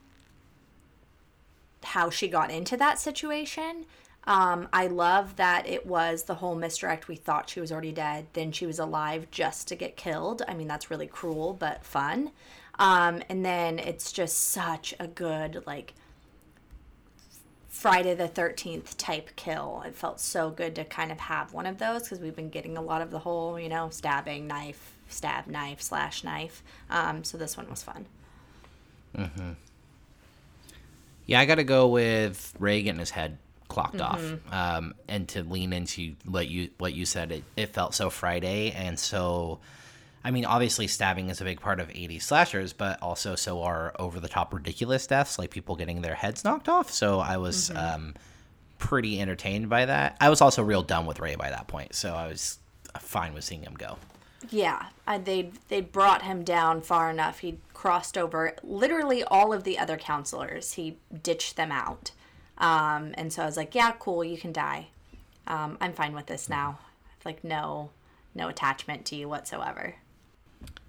how 1.83 2.09
she 2.09 2.27
got 2.27 2.49
into 2.49 2.75
that 2.77 2.99
situation, 2.99 3.85
um, 4.27 4.67
I 4.73 4.87
love 4.87 5.35
that 5.35 5.67
it 5.67 5.85
was 5.85 6.23
the 6.23 6.35
whole 6.35 6.55
misdirect. 6.55 7.07
We 7.07 7.15
thought 7.15 7.49
she 7.49 7.59
was 7.59 7.71
already 7.71 7.91
dead, 7.91 8.27
then 8.33 8.51
she 8.51 8.65
was 8.65 8.79
alive 8.79 9.27
just 9.31 9.67
to 9.67 9.75
get 9.75 9.95
killed. 9.95 10.41
I 10.47 10.53
mean, 10.53 10.67
that's 10.67 10.89
really 10.89 11.07
cruel 11.07 11.53
but 11.53 11.85
fun. 11.85 12.31
Um, 12.79 13.21
and 13.29 13.45
then 13.45 13.79
it's 13.79 14.11
just 14.11 14.37
such 14.49 14.93
a 14.99 15.07
good 15.07 15.63
like 15.65 15.93
Friday 17.69 18.15
the 18.15 18.27
13th 18.27 18.95
type 18.97 19.29
kill. 19.35 19.83
It 19.85 19.95
felt 19.95 20.19
so 20.19 20.49
good 20.49 20.75
to 20.75 20.85
kind 20.85 21.11
of 21.11 21.19
have 21.19 21.53
one 21.53 21.65
of 21.65 21.77
those 21.77 22.03
because 22.03 22.19
we've 22.19 22.35
been 22.35 22.49
getting 22.49 22.77
a 22.77 22.81
lot 22.81 23.01
of 23.01 23.11
the 23.11 23.19
whole, 23.19 23.59
you 23.59 23.69
know, 23.69 23.89
stabbing, 23.89 24.47
knife, 24.47 24.95
stab, 25.07 25.45
knife, 25.47 25.81
slash 25.81 26.23
knife. 26.23 26.63
Um, 26.89 27.23
so 27.23 27.37
this 27.37 27.55
one 27.55 27.69
was 27.69 27.83
fun. 27.83 28.05
Yeah, 31.27 31.39
I 31.39 31.45
got 31.45 31.55
to 31.55 31.63
go 31.63 31.87
with 31.87 32.53
Ray 32.59 32.81
getting 32.81 32.99
his 32.99 33.11
head 33.11 33.37
clocked 33.67 34.01
off. 34.01 34.21
Um, 34.51 34.93
and 35.07 35.27
to 35.29 35.43
lean 35.43 35.73
into 35.73 36.15
what 36.25 36.47
you 36.47 36.69
what 36.77 36.93
you 36.93 37.05
said, 37.05 37.31
it, 37.31 37.43
it 37.55 37.73
felt 37.73 37.93
so 37.93 38.09
Friday, 38.09 38.71
and 38.71 38.97
so. 38.99 39.59
I 40.23 40.31
mean, 40.31 40.43
obviously, 40.43 40.87
stabbing 40.87 41.29
is 41.29 41.39
a 41.39 41.43
big 41.43 41.61
part 41.61 41.79
of 41.79 41.87
80s 41.89 42.23
slashers, 42.23 42.73
but 42.73 42.99
also 43.03 43.35
so 43.35 43.61
are 43.61 43.93
over 43.99 44.19
the 44.19 44.27
top 44.27 44.55
ridiculous 44.55 45.05
deaths, 45.05 45.37
like 45.37 45.51
people 45.51 45.75
getting 45.75 46.01
their 46.01 46.15
heads 46.15 46.43
knocked 46.43 46.67
off. 46.67 46.89
So 46.89 47.19
I 47.19 47.37
was 47.37 47.69
um, 47.69 48.15
pretty 48.79 49.21
entertained 49.21 49.69
by 49.69 49.85
that. 49.85 50.17
I 50.19 50.29
was 50.29 50.41
also 50.41 50.63
real 50.63 50.81
done 50.81 51.05
with 51.05 51.19
Ray 51.19 51.35
by 51.35 51.51
that 51.51 51.67
point, 51.67 51.93
so 51.93 52.15
I 52.15 52.25
was 52.27 52.57
fine 52.99 53.35
with 53.35 53.43
seeing 53.43 53.61
him 53.61 53.75
go. 53.75 53.97
Yeah, 54.49 54.87
they 55.23 55.51
they 55.69 55.81
brought 55.81 56.23
him 56.23 56.43
down 56.43 56.81
far 56.81 57.09
enough. 57.09 57.39
He 57.39 57.57
crossed 57.73 58.17
over 58.17 58.55
literally 58.63 59.23
all 59.23 59.53
of 59.53 59.63
the 59.63 59.77
other 59.79 59.97
counselors. 59.97 60.73
He 60.73 60.97
ditched 61.23 61.55
them 61.55 61.71
out, 61.71 62.11
um, 62.57 63.13
and 63.15 63.31
so 63.31 63.43
I 63.43 63.45
was 63.45 63.57
like, 63.57 63.75
"Yeah, 63.75 63.93
cool, 63.99 64.23
you 64.23 64.37
can 64.37 64.51
die. 64.51 64.87
Um, 65.47 65.77
I'm 65.81 65.93
fine 65.93 66.13
with 66.13 66.25
this 66.27 66.49
now. 66.49 66.79
Like 67.23 67.43
no, 67.43 67.89
no 68.33 68.47
attachment 68.47 69.05
to 69.05 69.15
you 69.15 69.27
whatsoever." 69.27 69.95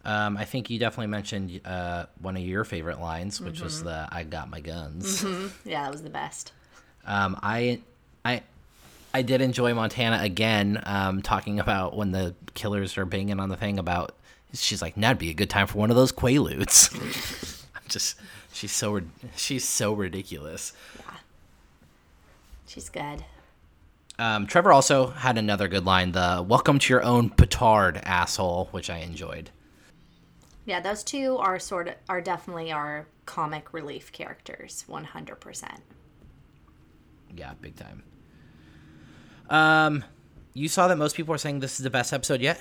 Um, 0.04 0.36
I 0.36 0.44
think 0.44 0.70
you 0.70 0.78
definitely 0.78 1.08
mentioned 1.08 1.60
uh, 1.64 2.06
one 2.20 2.36
of 2.36 2.42
your 2.42 2.62
favorite 2.64 3.00
lines, 3.00 3.40
which 3.40 3.60
was 3.60 3.82
the 3.82 4.08
"I 4.10 4.22
got 4.22 4.48
my 4.48 4.60
guns." 4.60 5.24
Yeah, 5.64 5.82
that 5.82 5.90
was 5.90 6.02
the 6.02 6.10
best. 6.10 6.52
Um, 7.04 7.38
I, 7.42 7.80
I, 8.24 8.42
I 9.12 9.22
did 9.22 9.40
enjoy 9.40 9.74
Montana 9.74 10.18
again. 10.22 10.80
Um, 10.86 11.22
talking 11.22 11.58
about 11.58 11.96
when 11.96 12.12
the 12.12 12.34
killers 12.54 12.96
are 12.98 13.04
banging 13.04 13.40
on 13.40 13.48
the 13.48 13.56
thing 13.56 13.78
about. 13.78 14.14
She's 14.54 14.80
like, 14.80 14.94
"That'd 14.94 15.18
be 15.18 15.30
a 15.30 15.34
good 15.34 15.50
time 15.50 15.66
for 15.66 15.78
one 15.78 15.90
of 15.90 15.96
those 15.96 16.12
quaaludes." 16.12 16.94
I'm 17.74 17.82
just, 17.88 18.16
she's 18.52 18.72
so, 18.72 19.00
she's 19.34 19.68
so 19.68 19.92
ridiculous. 19.92 20.72
She's 22.66 22.88
good. 22.88 23.24
Um, 24.18 24.46
Trevor 24.46 24.72
also 24.72 25.08
had 25.08 25.38
another 25.38 25.68
good 25.68 25.84
line: 25.84 26.12
the 26.12 26.44
"Welcome 26.46 26.78
to 26.78 26.92
your 26.92 27.02
own 27.02 27.30
petard, 27.30 28.00
asshole," 28.04 28.68
which 28.70 28.90
I 28.90 28.98
enjoyed. 28.98 29.50
Yeah, 30.64 30.80
those 30.80 31.04
two 31.04 31.36
are 31.38 31.58
sort 31.58 31.88
of 31.88 31.94
are 32.08 32.20
definitely 32.20 32.72
our 32.72 33.06
comic 33.24 33.72
relief 33.72 34.10
characters, 34.12 34.84
one 34.86 35.04
hundred 35.04 35.40
percent. 35.40 35.80
Yeah, 37.36 37.52
big 37.60 37.76
time. 37.76 38.02
Um, 39.50 40.04
you 40.54 40.68
saw 40.68 40.88
that 40.88 40.96
most 40.96 41.14
people 41.14 41.34
are 41.34 41.38
saying 41.38 41.60
this 41.60 41.78
is 41.78 41.84
the 41.84 41.90
best 41.90 42.12
episode 42.12 42.40
yet. 42.40 42.60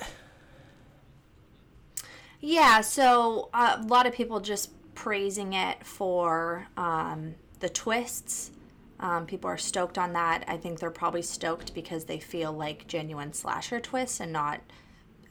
Yeah, 2.40 2.82
so 2.82 3.48
uh, 3.54 3.78
a 3.80 3.86
lot 3.86 4.06
of 4.06 4.12
people 4.12 4.40
just 4.40 4.70
praising 4.94 5.54
it 5.54 5.84
for 5.84 6.68
um, 6.76 7.34
the 7.60 7.68
twists. 7.68 8.50
Um, 8.98 9.26
people 9.26 9.50
are 9.50 9.58
stoked 9.58 9.98
on 9.98 10.12
that. 10.14 10.44
I 10.48 10.56
think 10.56 10.78
they're 10.80 10.90
probably 10.90 11.22
stoked 11.22 11.74
because 11.74 12.04
they 12.04 12.18
feel 12.18 12.52
like 12.52 12.86
genuine 12.86 13.32
slasher 13.32 13.80
twists 13.80 14.20
and 14.20 14.32
not 14.32 14.60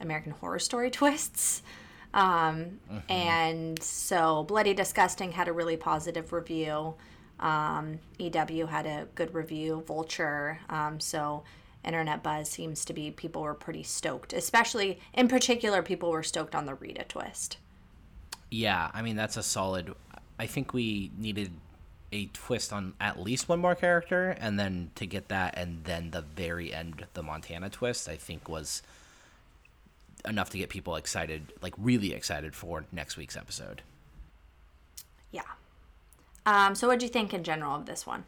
American 0.00 0.32
Horror 0.32 0.58
Story 0.58 0.90
twists. 1.00 1.62
Um, 2.14 2.80
And 3.08 3.82
so 3.82 4.44
Bloody 4.44 4.72
Disgusting 4.74 5.32
had 5.32 5.48
a 5.48 5.52
really 5.52 5.76
positive 5.76 6.32
review. 6.32 6.94
Um, 7.40 7.98
EW 8.18 8.66
had 8.66 8.86
a 8.86 9.08
good 9.14 9.34
review. 9.34 9.82
Vulture. 9.86 10.60
Um, 10.70 11.00
so 11.00 11.42
internet 11.84 12.22
buzz 12.22 12.48
seems 12.48 12.84
to 12.84 12.92
be 12.92 13.10
people 13.10 13.42
were 13.42 13.54
pretty 13.54 13.82
stoked, 13.82 14.32
especially 14.32 14.98
in 15.12 15.28
particular, 15.28 15.82
people 15.82 16.10
were 16.10 16.22
stoked 16.22 16.54
on 16.54 16.66
the 16.66 16.74
Rita 16.74 17.04
twist. 17.04 17.58
Yeah, 18.50 18.90
I 18.94 19.02
mean 19.02 19.16
that's 19.16 19.36
a 19.36 19.42
solid. 19.42 19.92
I 20.38 20.46
think 20.46 20.72
we 20.72 21.10
needed 21.18 21.50
a 22.12 22.26
twist 22.26 22.72
on 22.72 22.94
at 23.00 23.20
least 23.20 23.48
one 23.48 23.58
more 23.60 23.74
character, 23.74 24.30
and 24.30 24.58
then 24.58 24.90
to 24.94 25.06
get 25.06 25.28
that, 25.28 25.56
and 25.58 25.84
then 25.84 26.10
the 26.12 26.22
very 26.22 26.72
end, 26.72 27.06
the 27.14 27.22
Montana 27.22 27.68
twist, 27.70 28.08
I 28.08 28.16
think 28.16 28.48
was 28.48 28.82
enough 30.26 30.50
to 30.50 30.58
get 30.58 30.68
people 30.70 30.96
excited, 30.96 31.52
like 31.62 31.74
really 31.78 32.12
excited 32.12 32.54
for 32.54 32.84
next 32.92 33.16
week's 33.16 33.36
episode. 33.36 33.82
Yeah. 35.30 35.42
Um, 36.46 36.74
so 36.74 36.86
what 36.88 36.98
do 36.98 37.06
you 37.06 37.12
think 37.12 37.34
in 37.34 37.42
general 37.44 37.74
of 37.74 37.86
this 37.86 38.06
one? 38.06 38.24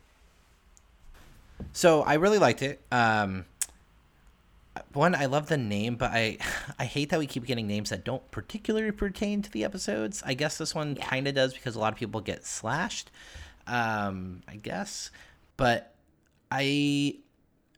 So 1.72 2.02
I 2.02 2.14
really 2.14 2.38
liked 2.38 2.62
it. 2.62 2.80
Um, 2.92 3.44
one, 4.92 5.14
I 5.14 5.26
love 5.26 5.48
the 5.48 5.56
name, 5.56 5.96
but 5.96 6.10
I 6.12 6.38
I 6.78 6.84
hate 6.84 7.10
that 7.10 7.18
we 7.18 7.26
keep 7.26 7.46
getting 7.46 7.66
names 7.66 7.90
that 7.90 8.04
don't 8.04 8.28
particularly 8.30 8.92
pertain 8.92 9.42
to 9.42 9.50
the 9.50 9.64
episodes. 9.64 10.22
I 10.24 10.34
guess 10.34 10.58
this 10.58 10.74
one 10.74 10.96
Yeah. 10.96 11.06
kind 11.06 11.26
of 11.28 11.34
does 11.34 11.54
because 11.54 11.74
a 11.74 11.80
lot 11.80 11.92
of 11.92 11.98
people 11.98 12.20
get 12.20 12.44
slashed. 12.44 13.10
Um, 13.68 14.42
I 14.48 14.56
guess, 14.56 15.10
but 15.56 15.94
I, 16.50 17.16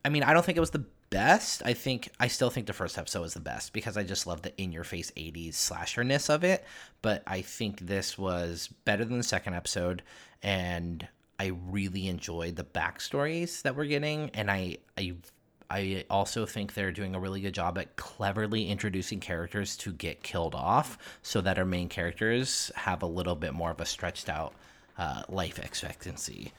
I 0.04 0.08
mean, 0.08 0.22
I 0.22 0.32
don't 0.32 0.44
think 0.44 0.56
it 0.56 0.60
was 0.60 0.70
the 0.70 0.84
best. 1.10 1.62
I 1.64 1.74
think 1.74 2.08
I 2.18 2.28
still 2.28 2.50
think 2.50 2.66
the 2.66 2.72
first 2.72 2.96
episode 2.96 3.20
was 3.20 3.34
the 3.34 3.40
best 3.40 3.72
because 3.72 3.96
I 3.96 4.04
just 4.04 4.26
love 4.26 4.42
the 4.42 4.56
in 4.60 4.72
your 4.72 4.84
face 4.84 5.10
80s 5.16 5.54
slasherness 5.54 6.30
of 6.30 6.44
it. 6.44 6.64
But 7.02 7.22
I 7.26 7.42
think 7.42 7.80
this 7.80 8.16
was 8.16 8.68
better 8.84 9.04
than 9.04 9.18
the 9.18 9.24
second 9.24 9.54
episode, 9.54 10.02
and 10.42 11.06
I 11.38 11.52
really 11.68 12.08
enjoyed 12.08 12.56
the 12.56 12.64
backstories 12.64 13.62
that 13.62 13.76
we're 13.76 13.86
getting, 13.86 14.30
and 14.30 14.50
I 14.50 14.78
I 14.96 15.16
I 15.68 16.04
also 16.10 16.46
think 16.46 16.74
they're 16.74 16.92
doing 16.92 17.14
a 17.14 17.20
really 17.20 17.40
good 17.40 17.54
job 17.54 17.78
at 17.78 17.96
cleverly 17.96 18.68
introducing 18.68 19.20
characters 19.20 19.76
to 19.78 19.92
get 19.92 20.22
killed 20.22 20.54
off, 20.54 20.98
so 21.22 21.40
that 21.40 21.58
our 21.58 21.64
main 21.64 21.88
characters 21.88 22.70
have 22.76 23.02
a 23.02 23.06
little 23.06 23.36
bit 23.36 23.54
more 23.54 23.70
of 23.72 23.80
a 23.80 23.86
stretched 23.86 24.28
out 24.28 24.54
uh, 25.00 25.22
life 25.30 25.58
expectancy. 25.58 26.52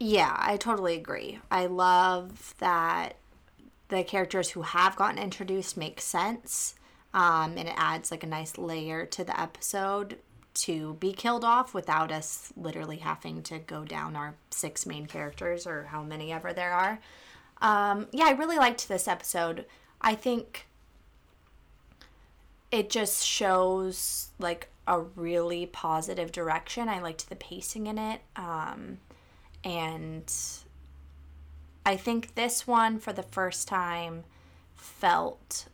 Yeah, 0.00 0.34
I 0.38 0.56
totally 0.56 0.96
agree. 0.96 1.40
I 1.50 1.66
love 1.66 2.54
that 2.58 3.16
the 3.88 4.02
characters 4.02 4.50
who 4.50 4.62
have 4.62 4.96
gotten 4.96 5.18
introduced 5.18 5.76
make 5.76 6.00
sense. 6.00 6.74
Um, 7.12 7.56
and 7.58 7.68
it 7.68 7.74
adds 7.76 8.10
like 8.10 8.22
a 8.22 8.26
nice 8.26 8.56
layer 8.56 9.04
to 9.06 9.24
the 9.24 9.38
episode 9.38 10.18
to 10.54 10.94
be 10.94 11.12
killed 11.12 11.44
off 11.44 11.74
without 11.74 12.10
us 12.10 12.50
literally 12.56 12.96
having 12.96 13.42
to 13.42 13.58
go 13.58 13.84
down 13.84 14.16
our 14.16 14.34
six 14.50 14.86
main 14.86 15.06
characters 15.06 15.66
or 15.66 15.84
how 15.84 16.02
many 16.02 16.32
ever 16.32 16.54
there 16.54 16.72
are. 16.72 16.98
Um, 17.60 18.06
yeah, 18.10 18.24
I 18.24 18.32
really 18.32 18.56
liked 18.56 18.88
this 18.88 19.06
episode. 19.06 19.66
I 20.00 20.14
think 20.14 20.66
it 22.70 22.88
just 22.88 23.24
shows 23.24 24.30
like 24.38 24.68
a 24.86 25.00
really 25.00 25.66
positive 25.66 26.32
direction. 26.32 26.88
I 26.88 27.00
liked 27.00 27.28
the 27.28 27.36
pacing 27.36 27.86
in 27.86 27.98
it. 27.98 28.20
Um, 28.36 28.98
and 29.64 30.32
I 31.84 31.96
think 31.96 32.34
this 32.34 32.66
one, 32.66 32.98
for 32.98 33.12
the 33.12 33.22
first 33.22 33.68
time, 33.68 34.24
felt 34.74 35.66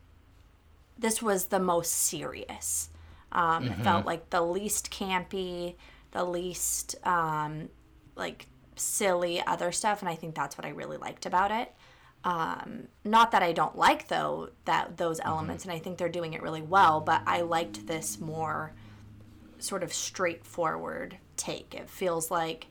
this 0.99 1.23
was 1.23 1.47
the 1.47 1.61
most 1.61 1.93
serious. 1.93 2.91
Um, 3.33 3.65
It 3.65 3.85
felt 3.85 4.07
like 4.07 4.31
the 4.31 4.43
least 4.43 4.91
campy, 4.91 5.75
the 6.13 6.25
least 6.25 6.95
um, 7.07 7.69
like 8.15 8.47
silly 8.77 9.43
other 9.47 9.73
stuff, 9.73 10.01
and 10.01 10.09
I 10.09 10.15
think 10.15 10.35
that's 10.35 10.57
what 10.57 10.67
I 10.67 10.71
really 10.71 10.97
liked 10.97 11.27
about 11.27 11.51
it. 11.51 11.75
Um, 12.25 12.89
not 13.05 13.33
that 13.33 13.43
I 13.43 13.53
don't 13.53 13.77
like 13.77 14.09
though 14.09 14.51
that 14.65 14.97
those 14.97 15.19
elements, 15.21 15.65
and 15.65 15.73
I 15.73 15.79
think 15.79 15.99
they're 15.99 16.09
doing 16.09 16.35
it 16.35 16.43
really 16.43 16.63
well. 16.63 17.01
But 17.01 17.23
I 17.27 17.41
liked 17.41 17.87
this 17.87 18.21
more 18.21 18.73
sort 19.63 19.83
of 19.83 19.93
straightforward 19.93 21.19
take. 21.37 21.75
It 21.75 21.89
feels 21.89 22.31
like, 22.31 22.67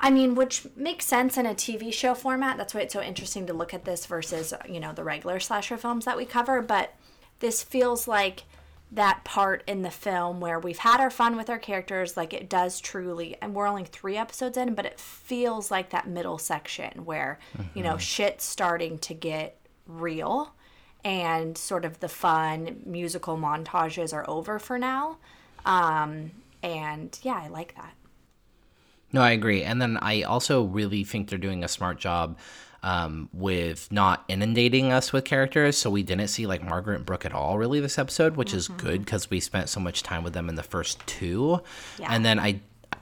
I 0.00 0.10
mean, 0.10 0.34
which 0.34 0.66
makes 0.76 1.06
sense 1.06 1.36
in 1.36 1.46
a 1.46 1.54
TV 1.54 1.92
show 1.92 2.14
format. 2.14 2.56
That's 2.56 2.74
why 2.74 2.82
it's 2.82 2.92
so 2.92 3.02
interesting 3.02 3.46
to 3.46 3.52
look 3.52 3.74
at 3.74 3.84
this 3.84 4.06
versus 4.06 4.52
you 4.68 4.80
know 4.80 4.92
the 4.92 5.04
regular 5.04 5.40
slasher 5.40 5.76
films 5.76 6.04
that 6.04 6.16
we 6.16 6.24
cover. 6.24 6.62
But 6.62 6.94
this 7.40 7.62
feels 7.62 8.08
like 8.08 8.44
that 8.92 9.24
part 9.24 9.64
in 9.66 9.82
the 9.82 9.90
film 9.90 10.40
where 10.40 10.60
we've 10.60 10.78
had 10.78 11.00
our 11.00 11.10
fun 11.10 11.36
with 11.36 11.50
our 11.50 11.58
characters 11.58 12.16
like 12.16 12.32
it 12.32 12.48
does 12.48 12.80
truly 12.80 13.36
and 13.42 13.52
we're 13.52 13.66
only 13.66 13.84
three 13.84 14.16
episodes 14.16 14.56
in 14.56 14.74
but 14.74 14.86
it 14.86 15.00
feels 15.00 15.72
like 15.72 15.90
that 15.90 16.06
middle 16.06 16.38
section 16.38 17.04
where 17.04 17.38
mm-hmm. 17.58 17.66
you 17.76 17.82
know 17.82 17.98
shit's 17.98 18.44
starting 18.44 18.96
to 18.96 19.12
get 19.12 19.58
real 19.88 20.54
and 21.04 21.58
sort 21.58 21.84
of 21.84 21.98
the 21.98 22.08
fun 22.08 22.80
musical 22.86 23.36
montages 23.36 24.14
are 24.14 24.28
over 24.30 24.58
for 24.58 24.78
now 24.78 25.16
um, 25.66 26.30
and 26.62 27.18
yeah 27.22 27.38
i 27.42 27.48
like 27.48 27.74
that 27.76 27.92
no 29.12 29.20
i 29.20 29.30
agree 29.30 29.62
and 29.62 29.80
then 29.82 29.98
i 30.00 30.22
also 30.22 30.62
really 30.62 31.04
think 31.04 31.28
they're 31.28 31.38
doing 31.38 31.62
a 31.62 31.68
smart 31.68 31.98
job 31.98 32.38
um, 32.86 33.28
with 33.32 33.90
not 33.90 34.24
inundating 34.28 34.92
us 34.92 35.12
with 35.12 35.24
characters. 35.24 35.76
So 35.76 35.90
we 35.90 36.04
didn't 36.04 36.28
see 36.28 36.46
like 36.46 36.62
Margaret 36.62 36.96
and 36.96 37.04
Brooke 37.04 37.24
at 37.24 37.32
all 37.32 37.58
really 37.58 37.80
this 37.80 37.98
episode, 37.98 38.36
which 38.36 38.50
mm-hmm. 38.50 38.58
is 38.58 38.68
good 38.68 39.04
because 39.04 39.28
we 39.28 39.40
spent 39.40 39.68
so 39.68 39.80
much 39.80 40.04
time 40.04 40.22
with 40.22 40.34
them 40.34 40.48
in 40.48 40.54
the 40.54 40.62
first 40.62 41.04
two. 41.04 41.60
Yeah. 41.98 42.06
And 42.10 42.24
then 42.24 42.38
I 42.38 42.60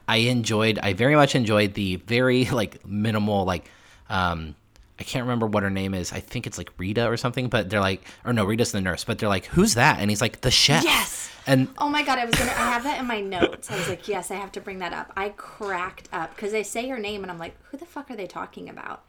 I 0.08 0.16
enjoyed 0.16 0.78
I 0.82 0.94
very 0.94 1.16
much 1.16 1.34
enjoyed 1.34 1.74
the 1.74 1.96
very 1.96 2.44
like 2.60 2.86
minimal 2.86 3.44
like 3.44 3.70
um 4.08 4.54
I 4.98 5.02
can't 5.02 5.24
remember 5.24 5.46
what 5.46 5.62
her 5.62 5.70
name 5.70 5.94
is. 5.94 6.12
I 6.12 6.20
think 6.20 6.46
it's 6.46 6.56
like 6.56 6.70
Rita 6.78 7.06
or 7.06 7.16
something, 7.16 7.48
but 7.48 7.68
they're 7.68 7.80
like, 7.80 8.02
or 8.24 8.32
no, 8.32 8.44
Rita's 8.44 8.72
the 8.72 8.80
nurse, 8.80 9.04
but 9.04 9.18
they're 9.18 9.28
like, 9.28 9.46
who's 9.46 9.74
that? 9.74 9.98
And 9.98 10.08
he's 10.08 10.20
like, 10.20 10.42
the 10.42 10.50
chef. 10.50 10.84
Yes. 10.84 11.30
And 11.46 11.68
oh 11.78 11.88
my 11.88 12.02
god, 12.02 12.18
I 12.18 12.24
was 12.24 12.34
gonna, 12.36 12.52
I 12.52 12.70
have 12.70 12.84
that 12.84 13.00
in 13.00 13.06
my 13.06 13.20
notes. 13.20 13.70
I 13.70 13.76
was 13.76 13.88
like, 13.88 14.08
yes, 14.08 14.30
I 14.30 14.36
have 14.36 14.52
to 14.52 14.60
bring 14.60 14.78
that 14.78 14.92
up. 14.92 15.12
I 15.16 15.30
cracked 15.30 16.08
up 16.12 16.34
because 16.34 16.52
they 16.52 16.62
say 16.62 16.88
her 16.88 16.98
name, 16.98 17.22
and 17.22 17.30
I'm 17.30 17.38
like, 17.38 17.56
who 17.64 17.76
the 17.76 17.84
fuck 17.84 18.10
are 18.10 18.16
they 18.16 18.26
talking 18.26 18.68
about? 18.68 19.04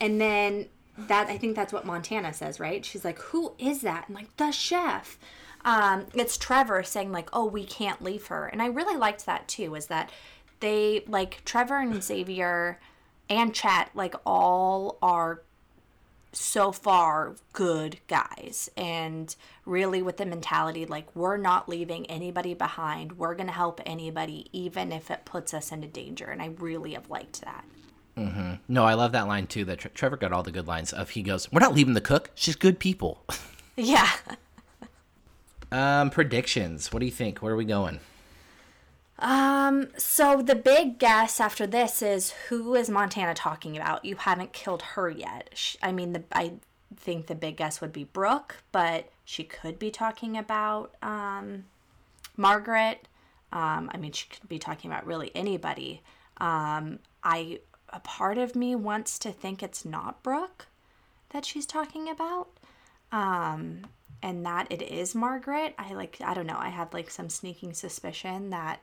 And 0.00 0.20
then 0.20 0.66
that 1.06 1.28
I 1.28 1.38
think 1.38 1.54
that's 1.54 1.72
what 1.72 1.86
Montana 1.86 2.32
says, 2.32 2.58
right? 2.58 2.84
She's 2.84 3.04
like, 3.04 3.18
"Who 3.18 3.54
is 3.58 3.82
that?" 3.82 4.08
And 4.08 4.16
like, 4.16 4.36
"The 4.36 4.50
chef." 4.50 5.18
Um, 5.64 6.06
it's 6.14 6.36
Trevor 6.36 6.82
saying 6.82 7.12
like, 7.12 7.28
"Oh, 7.32 7.46
we 7.46 7.64
can't 7.64 8.02
leave 8.02 8.26
her," 8.26 8.46
and 8.46 8.60
I 8.60 8.66
really 8.66 8.96
liked 8.96 9.24
that 9.26 9.46
too. 9.46 9.74
Is 9.74 9.86
that 9.86 10.10
they 10.60 11.04
like 11.06 11.44
Trevor 11.44 11.78
and 11.78 12.02
Xavier 12.02 12.80
and 13.28 13.54
Chet 13.54 13.90
like 13.94 14.14
all 14.24 14.98
are 15.02 15.42
so 16.32 16.72
far 16.72 17.36
good 17.52 17.98
guys 18.06 18.70
and 18.76 19.34
really 19.64 20.02
with 20.02 20.18
the 20.18 20.26
mentality 20.26 20.84
like 20.84 21.14
we're 21.16 21.38
not 21.38 21.68
leaving 21.68 22.04
anybody 22.06 22.52
behind 22.52 23.12
we're 23.18 23.34
going 23.34 23.46
to 23.46 23.52
help 23.52 23.80
anybody 23.86 24.46
even 24.52 24.92
if 24.92 25.10
it 25.10 25.24
puts 25.24 25.54
us 25.54 25.72
into 25.72 25.88
danger 25.88 26.26
and 26.26 26.42
i 26.42 26.50
really 26.58 26.92
have 26.92 27.08
liked 27.08 27.40
that 27.40 27.64
Mm-hmm. 28.18 28.54
No, 28.66 28.84
I 28.84 28.94
love 28.94 29.12
that 29.12 29.28
line 29.28 29.46
too. 29.46 29.64
That 29.64 29.78
Tre- 29.78 29.90
Trevor 29.94 30.16
got 30.16 30.32
all 30.32 30.42
the 30.42 30.50
good 30.50 30.66
lines. 30.66 30.92
Of 30.92 31.10
he 31.10 31.22
goes, 31.22 31.50
"We're 31.52 31.60
not 31.60 31.74
leaving 31.74 31.94
the 31.94 32.00
cook. 32.00 32.30
She's 32.34 32.56
good 32.56 32.78
people." 32.78 33.24
yeah. 33.76 34.10
um, 35.72 36.10
predictions. 36.10 36.92
What 36.92 37.00
do 37.00 37.06
you 37.06 37.12
think? 37.12 37.38
Where 37.38 37.52
are 37.52 37.56
we 37.56 37.64
going? 37.64 38.00
Um, 39.18 39.88
so 39.96 40.42
the 40.42 40.54
big 40.54 40.98
guess 40.98 41.40
after 41.40 41.66
this 41.66 42.02
is 42.02 42.32
who 42.48 42.74
is 42.74 42.88
Montana 42.88 43.34
talking 43.34 43.76
about? 43.76 44.04
You 44.04 44.16
haven't 44.16 44.52
killed 44.52 44.82
her 44.82 45.10
yet. 45.10 45.50
She, 45.54 45.76
I 45.82 45.90
mean, 45.92 46.12
the 46.12 46.22
I 46.32 46.52
think 46.96 47.26
the 47.26 47.34
big 47.34 47.56
guess 47.56 47.80
would 47.80 47.92
be 47.92 48.04
Brooke, 48.04 48.56
but 48.70 49.08
she 49.24 49.44
could 49.44 49.78
be 49.78 49.90
talking 49.90 50.36
about 50.36 50.94
um, 51.02 51.64
Margaret. 52.36 53.08
Um, 53.52 53.90
I 53.92 53.96
mean, 53.96 54.12
she 54.12 54.28
could 54.28 54.48
be 54.48 54.58
talking 54.58 54.90
about 54.90 55.06
really 55.06 55.32
anybody. 55.34 56.02
Um, 56.38 57.00
I 57.24 57.60
a 57.90 58.00
part 58.00 58.38
of 58.38 58.54
me 58.54 58.76
wants 58.76 59.18
to 59.20 59.32
think 59.32 59.62
it's 59.62 59.84
not 59.84 60.22
Brooke 60.22 60.66
that 61.30 61.44
she's 61.44 61.66
talking 61.66 62.08
about. 62.08 62.48
Um, 63.10 63.86
and 64.22 64.44
that 64.44 64.70
it 64.70 64.82
is 64.82 65.14
Margaret. 65.14 65.74
I 65.78 65.94
like 65.94 66.18
I 66.24 66.34
don't 66.34 66.46
know, 66.46 66.58
I 66.58 66.68
have 66.68 66.94
like 66.94 67.10
some 67.10 67.28
sneaking 67.28 67.72
suspicion 67.74 68.50
that 68.50 68.80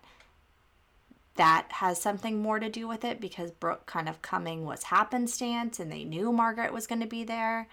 that 1.35 1.67
has 1.69 2.01
something 2.01 2.41
more 2.41 2.59
to 2.59 2.69
do 2.69 2.87
with 2.87 3.03
it 3.03 3.19
because 3.19 3.51
Brooke 3.51 3.85
kind 3.85 4.07
of 4.07 4.21
coming 4.21 4.65
was 4.65 4.83
happenstance 4.83 5.79
and 5.79 5.91
they 5.91 6.03
knew 6.03 6.31
Margaret 6.31 6.73
was 6.73 6.87
going 6.87 7.01
to 7.01 7.07
be 7.07 7.23
there. 7.23 7.67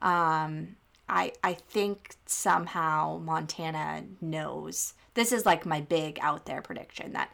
Um, 0.00 0.76
I 1.08 1.32
I 1.42 1.54
think 1.54 2.16
somehow 2.26 3.18
Montana 3.22 4.04
knows. 4.20 4.94
This 5.14 5.32
is 5.32 5.46
like 5.46 5.64
my 5.64 5.80
big 5.80 6.18
out 6.20 6.44
there 6.46 6.60
prediction 6.60 7.12
that 7.12 7.30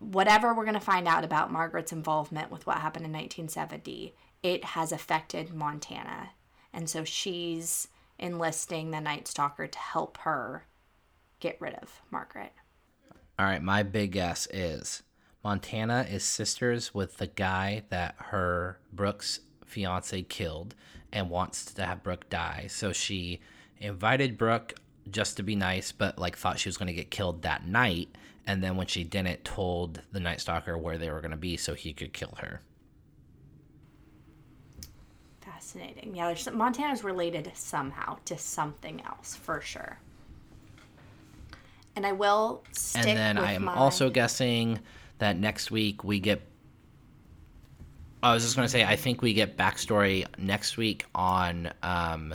whatever 0.00 0.52
we're 0.52 0.64
going 0.64 0.74
to 0.74 0.80
find 0.80 1.06
out 1.06 1.24
about 1.24 1.52
Margaret's 1.52 1.92
involvement 1.92 2.50
with 2.50 2.66
what 2.66 2.78
happened 2.78 3.06
in 3.06 3.12
1970, 3.12 4.14
it 4.42 4.64
has 4.64 4.90
affected 4.90 5.54
Montana. 5.54 6.30
And 6.72 6.90
so 6.90 7.04
she's 7.04 7.86
enlisting 8.18 8.90
the 8.90 9.00
Night 9.00 9.28
Stalker 9.28 9.68
to 9.68 9.78
help 9.78 10.18
her 10.18 10.66
get 11.38 11.60
rid 11.60 11.74
of 11.74 12.00
Margaret. 12.10 12.52
All 13.42 13.48
right, 13.48 13.60
my 13.60 13.82
big 13.82 14.12
guess 14.12 14.46
is 14.52 15.02
Montana 15.42 16.06
is 16.08 16.22
sisters 16.22 16.94
with 16.94 17.16
the 17.16 17.26
guy 17.26 17.82
that 17.88 18.14
her 18.18 18.78
Brooks 18.92 19.40
fiance 19.66 20.22
killed 20.22 20.76
and 21.12 21.28
wants 21.28 21.64
to 21.74 21.84
have 21.84 22.04
Brooke 22.04 22.30
die. 22.30 22.66
So 22.68 22.92
she 22.92 23.40
invited 23.78 24.38
Brooke 24.38 24.74
just 25.10 25.38
to 25.38 25.42
be 25.42 25.56
nice, 25.56 25.90
but 25.90 26.20
like 26.20 26.36
thought 26.36 26.60
she 26.60 26.68
was 26.68 26.76
going 26.76 26.86
to 26.86 26.92
get 26.92 27.10
killed 27.10 27.42
that 27.42 27.66
night 27.66 28.10
and 28.46 28.62
then 28.62 28.76
when 28.76 28.86
she 28.86 29.02
didn't, 29.02 29.44
told 29.44 30.02
the 30.12 30.20
Night 30.20 30.40
Stalker 30.40 30.78
where 30.78 30.96
they 30.96 31.10
were 31.10 31.20
going 31.20 31.32
to 31.32 31.36
be 31.36 31.56
so 31.56 31.74
he 31.74 31.92
could 31.92 32.12
kill 32.12 32.36
her. 32.38 32.60
Fascinating. 35.40 36.14
Yeah, 36.14 36.32
Montana's 36.52 37.02
related 37.02 37.50
somehow 37.54 38.18
to 38.26 38.38
something 38.38 39.02
else 39.04 39.34
for 39.34 39.60
sure. 39.60 39.98
And 41.96 42.06
I 42.06 42.12
will 42.12 42.64
stick. 42.72 43.06
And 43.06 43.18
then 43.18 43.38
I 43.38 43.52
am 43.52 43.64
my... 43.64 43.74
also 43.74 44.10
guessing 44.10 44.78
that 45.18 45.36
next 45.36 45.70
week 45.70 46.04
we 46.04 46.20
get. 46.20 46.42
I 48.22 48.32
was 48.32 48.44
just 48.44 48.54
going 48.54 48.66
to 48.66 48.70
say, 48.70 48.84
I 48.84 48.96
think 48.96 49.20
we 49.20 49.34
get 49.34 49.56
backstory 49.56 50.26
next 50.38 50.76
week 50.76 51.04
on. 51.14 51.72
Um, 51.82 52.34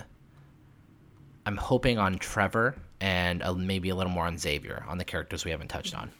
I'm 1.46 1.56
hoping 1.56 1.98
on 1.98 2.18
Trevor 2.18 2.76
and 3.00 3.42
maybe 3.58 3.90
a 3.90 3.96
little 3.96 4.12
more 4.12 4.26
on 4.26 4.38
Xavier 4.38 4.84
on 4.88 4.98
the 4.98 5.06
characters 5.06 5.46
we 5.46 5.52
haven't 5.52 5.70
touched 5.70 5.96
on. 5.96 6.12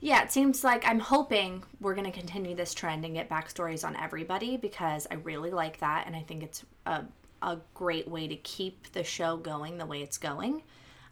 Yeah, 0.00 0.22
it 0.22 0.30
seems 0.30 0.62
like 0.62 0.86
I'm 0.86 0.98
hoping 0.98 1.64
we're 1.80 1.94
going 1.94 2.04
to 2.04 2.16
continue 2.16 2.54
this 2.54 2.74
trend 2.74 3.04
and 3.06 3.14
get 3.14 3.30
backstories 3.30 3.86
on 3.86 3.96
everybody 3.96 4.58
because 4.58 5.06
I 5.10 5.14
really 5.14 5.50
like 5.50 5.78
that 5.78 6.06
and 6.06 6.14
I 6.14 6.20
think 6.20 6.42
it's 6.42 6.62
a, 6.84 7.04
a 7.40 7.56
great 7.72 8.06
way 8.06 8.28
to 8.28 8.36
keep 8.36 8.92
the 8.92 9.02
show 9.02 9.38
going 9.38 9.78
the 9.78 9.86
way 9.86 10.02
it's 10.02 10.18
going. 10.18 10.62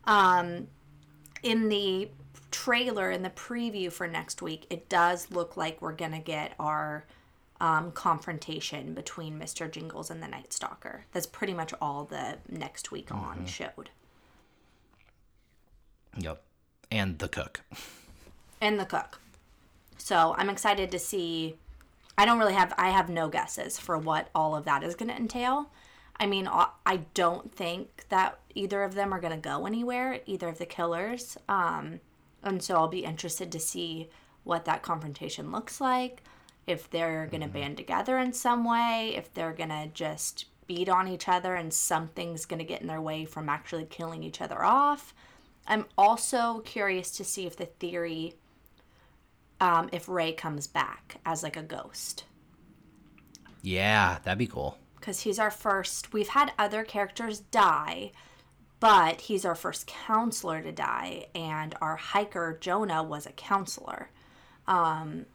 Um, 0.04 0.68
in 1.42 1.68
the 1.68 2.08
trailer, 2.50 3.10
in 3.10 3.22
the 3.22 3.30
preview 3.30 3.90
for 3.90 4.06
next 4.06 4.42
week, 4.42 4.66
it 4.70 4.88
does 4.88 5.30
look 5.30 5.56
like 5.56 5.82
we're 5.82 5.92
going 5.92 6.12
to 6.12 6.18
get 6.18 6.54
our 6.58 7.04
um, 7.60 7.92
confrontation 7.92 8.92
between 8.92 9.38
Mr. 9.38 9.70
Jingles 9.70 10.10
and 10.10 10.22
the 10.22 10.28
Night 10.28 10.52
Stalker. 10.52 11.04
That's 11.12 11.26
pretty 11.26 11.54
much 11.54 11.72
all 11.80 12.04
the 12.04 12.38
next 12.48 12.90
week 12.90 13.08
mm-hmm. 13.08 13.24
on 13.24 13.46
showed. 13.46 13.90
Yep. 16.16 16.42
And 16.90 17.18
the 17.18 17.28
cook. 17.28 17.62
And 18.60 18.78
the 18.78 18.84
cook. 18.84 19.20
So 19.96 20.34
I'm 20.36 20.50
excited 20.50 20.90
to 20.90 20.98
see. 20.98 21.56
I 22.18 22.26
don't 22.26 22.38
really 22.38 22.52
have, 22.52 22.74
I 22.76 22.90
have 22.90 23.08
no 23.08 23.28
guesses 23.28 23.78
for 23.78 23.96
what 23.96 24.28
all 24.34 24.54
of 24.54 24.64
that 24.66 24.82
is 24.82 24.94
going 24.94 25.08
to 25.08 25.16
entail. 25.16 25.70
I 26.20 26.26
mean, 26.26 26.48
I 26.48 27.00
don't 27.14 27.52
think 27.52 28.04
that 28.08 28.38
either 28.54 28.82
of 28.84 28.94
them 28.94 29.12
are 29.12 29.20
going 29.20 29.34
to 29.34 29.48
go 29.48 29.66
anywhere, 29.66 30.20
either 30.26 30.48
of 30.48 30.58
the 30.58 30.66
killers. 30.66 31.36
Um, 31.48 32.00
and 32.42 32.62
so 32.62 32.76
I'll 32.76 32.88
be 32.88 33.04
interested 33.04 33.50
to 33.52 33.58
see 33.58 34.08
what 34.44 34.64
that 34.64 34.82
confrontation 34.82 35.50
looks 35.52 35.80
like, 35.80 36.22
if 36.66 36.90
they're 36.90 37.26
going 37.26 37.40
to 37.40 37.46
mm-hmm. 37.46 37.58
band 37.58 37.76
together 37.76 38.18
in 38.18 38.32
some 38.32 38.64
way, 38.64 39.14
if 39.16 39.32
they're 39.34 39.52
going 39.52 39.70
to 39.70 39.88
just 39.94 40.46
beat 40.66 40.88
on 40.88 41.08
each 41.08 41.28
other 41.28 41.54
and 41.54 41.72
something's 41.72 42.44
going 42.44 42.58
to 42.58 42.64
get 42.64 42.80
in 42.80 42.86
their 42.86 43.00
way 43.00 43.24
from 43.24 43.48
actually 43.48 43.84
killing 43.84 44.22
each 44.22 44.40
other 44.40 44.62
off. 44.62 45.14
I'm 45.66 45.86
also 45.96 46.60
curious 46.60 47.10
to 47.12 47.24
see 47.24 47.46
if 47.46 47.56
the 47.56 47.66
theory, 47.66 48.34
um, 49.60 49.88
if 49.92 50.08
Ray 50.08 50.32
comes 50.32 50.66
back 50.66 51.16
as 51.24 51.42
like 51.42 51.56
a 51.56 51.62
ghost. 51.62 52.24
Yeah, 53.62 54.18
that'd 54.24 54.38
be 54.38 54.46
cool. 54.46 54.76
Because 55.02 55.22
he's 55.22 55.40
our 55.40 55.50
first. 55.50 56.12
We've 56.12 56.28
had 56.28 56.52
other 56.56 56.84
characters 56.84 57.40
die, 57.40 58.12
but 58.78 59.22
he's 59.22 59.44
our 59.44 59.56
first 59.56 59.88
counselor 59.88 60.62
to 60.62 60.70
die, 60.70 61.26
and 61.34 61.74
our 61.80 61.96
hiker 61.96 62.56
Jonas 62.60 63.04
was 63.08 63.26
a 63.26 63.32
counselor, 63.32 64.10
um, 64.68 65.26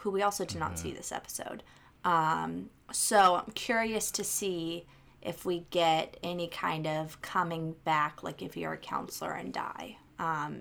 who 0.00 0.10
we 0.10 0.20
also 0.20 0.44
did 0.44 0.58
not 0.58 0.78
see 0.78 0.92
this 0.92 1.12
episode. 1.12 1.62
Um, 2.04 2.68
So 2.92 3.36
I'm 3.36 3.52
curious 3.54 4.10
to 4.10 4.22
see 4.22 4.84
if 5.22 5.46
we 5.46 5.60
get 5.70 6.18
any 6.22 6.46
kind 6.48 6.86
of 6.86 7.22
coming 7.22 7.74
back, 7.84 8.22
like 8.22 8.42
if 8.42 8.54
you're 8.54 8.74
a 8.74 8.76
counselor 8.76 9.32
and 9.32 9.50
die. 9.54 9.96
Um, 10.18 10.60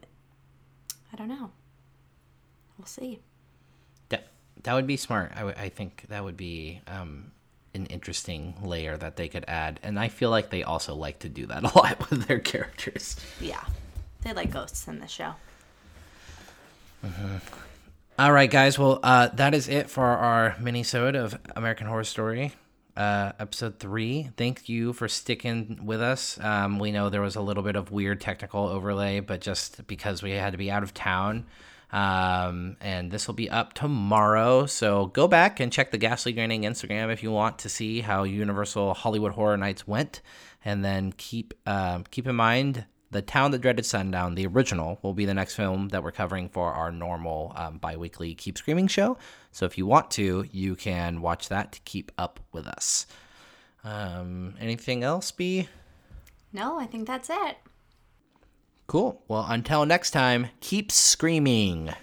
I 1.12 1.18
don't 1.18 1.28
know. 1.28 1.52
We'll 2.78 2.88
see. 2.88 3.20
That 4.08 4.28
that 4.64 4.74
would 4.76 4.88
be 4.88 4.96
smart. 4.96 5.34
I, 5.36 5.40
w- 5.40 5.56
I 5.60 5.68
think 5.68 6.06
that 6.08 6.24
would 6.24 6.38
be 6.38 6.80
um, 6.88 7.34
an 7.74 7.86
interesting 7.88 8.56
layer 8.62 8.98
that 8.98 9.16
they 9.16 9.28
could 9.28 9.46
add, 9.48 9.80
and 9.84 10.00
I 10.00 10.08
feel 10.08 10.30
like 10.30 10.50
they 10.50 10.64
also 10.64 10.96
like 10.96 11.20
to 11.20 11.30
do 11.30 11.46
that 11.48 11.64
a 11.64 11.68
lot 11.78 12.10
with 12.10 12.28
their 12.28 12.40
characters. 12.40 13.16
Yeah, 13.40 13.64
they 14.22 14.34
like 14.34 14.52
ghosts 14.52 14.88
in 14.88 15.00
the 15.00 15.08
show. 15.08 15.36
All 18.18 18.32
right, 18.32 18.50
guys. 18.50 18.78
Well, 18.78 19.00
uh, 19.04 19.28
that 19.30 19.54
is 19.54 19.68
it 19.68 19.90
for 19.90 20.06
our 20.06 20.56
mini-sode 20.60 21.16
of 21.16 21.38
American 21.56 21.88
Horror 21.88 22.04
Story, 22.04 22.54
uh, 22.96 23.32
episode 23.40 23.80
three. 23.80 24.30
Thank 24.38 24.70
you 24.70 24.94
for 24.94 25.08
sticking 25.08 25.80
with 25.84 26.02
us. 26.02 26.40
Um, 26.40 26.80
we 26.80 26.92
know 26.92 27.10
there 27.10 27.22
was 27.22 27.36
a 27.36 27.42
little 27.42 27.64
bit 27.64 27.76
of 27.76 27.92
weird 27.92 28.22
technical 28.22 28.68
overlay, 28.68 29.20
but 29.20 29.42
just 29.42 29.86
because 29.88 30.22
we 30.22 30.32
had 30.32 30.52
to 30.52 30.58
be 30.58 30.70
out 30.70 30.84
of 30.84 30.94
town, 30.94 31.46
um, 31.94 32.76
and 32.82 33.12
this 33.12 33.28
will 33.28 33.36
be 33.36 33.50
up 33.50 33.74
tomorrow. 33.74 34.66
So 34.66 35.06
go 35.06 35.28
back 35.28 35.60
and 35.60 35.72
check 35.72 35.92
the 35.92 35.98
Ghastly 35.98 36.34
Grinning 36.34 36.64
Instagram 36.64 37.14
if 37.14 37.22
you 37.22 37.32
want 37.32 37.60
to 37.60 37.70
see 37.70 38.02
how 38.02 38.24
Universal 38.24 38.96
Hollywood 38.96 39.34
Horror 39.34 39.58
Nights 39.58 39.88
went, 39.88 40.22
and 40.66 40.84
then 40.84 41.14
keep 41.14 41.54
um, 41.68 42.04
keep 42.10 42.28
in 42.28 42.36
mind 42.36 42.86
the 43.12 43.22
Town 43.22 43.52
That 43.52 43.60
Dreaded 43.60 43.86
Sundown, 43.86 44.34
the 44.34 44.48
original, 44.48 44.98
will 45.04 45.14
be 45.14 45.26
the 45.26 45.36
next 45.36 45.56
film 45.56 45.90
that 45.90 46.04
we're 46.04 46.12
covering 46.12 46.50
for 46.50 46.74
our 46.74 46.92
normal 46.92 47.54
um, 47.56 47.78
bi 47.78 47.96
weekly 47.96 48.34
Keep 48.34 48.58
Screaming 48.58 48.88
show. 48.88 49.18
So 49.52 49.66
if 49.68 49.78
you 49.78 49.86
want 49.86 50.10
to, 50.12 50.46
you 50.52 50.76
can 50.76 51.22
watch 51.22 51.50
that 51.50 51.74
to 51.74 51.80
keep 51.82 52.12
up 52.18 52.40
with 52.52 52.66
us. 52.66 53.06
Um, 53.84 54.56
anything 54.60 55.04
else, 55.04 55.30
B? 55.30 55.70
No, 56.52 56.80
I 56.80 56.88
think 56.88 57.06
that's 57.06 57.30
it. 57.30 57.58
Cool. 58.88 59.22
Well, 59.28 59.46
until 59.48 59.86
next 59.86 60.12
time, 60.12 60.48
keep 60.60 60.92
screaming. 60.92 61.94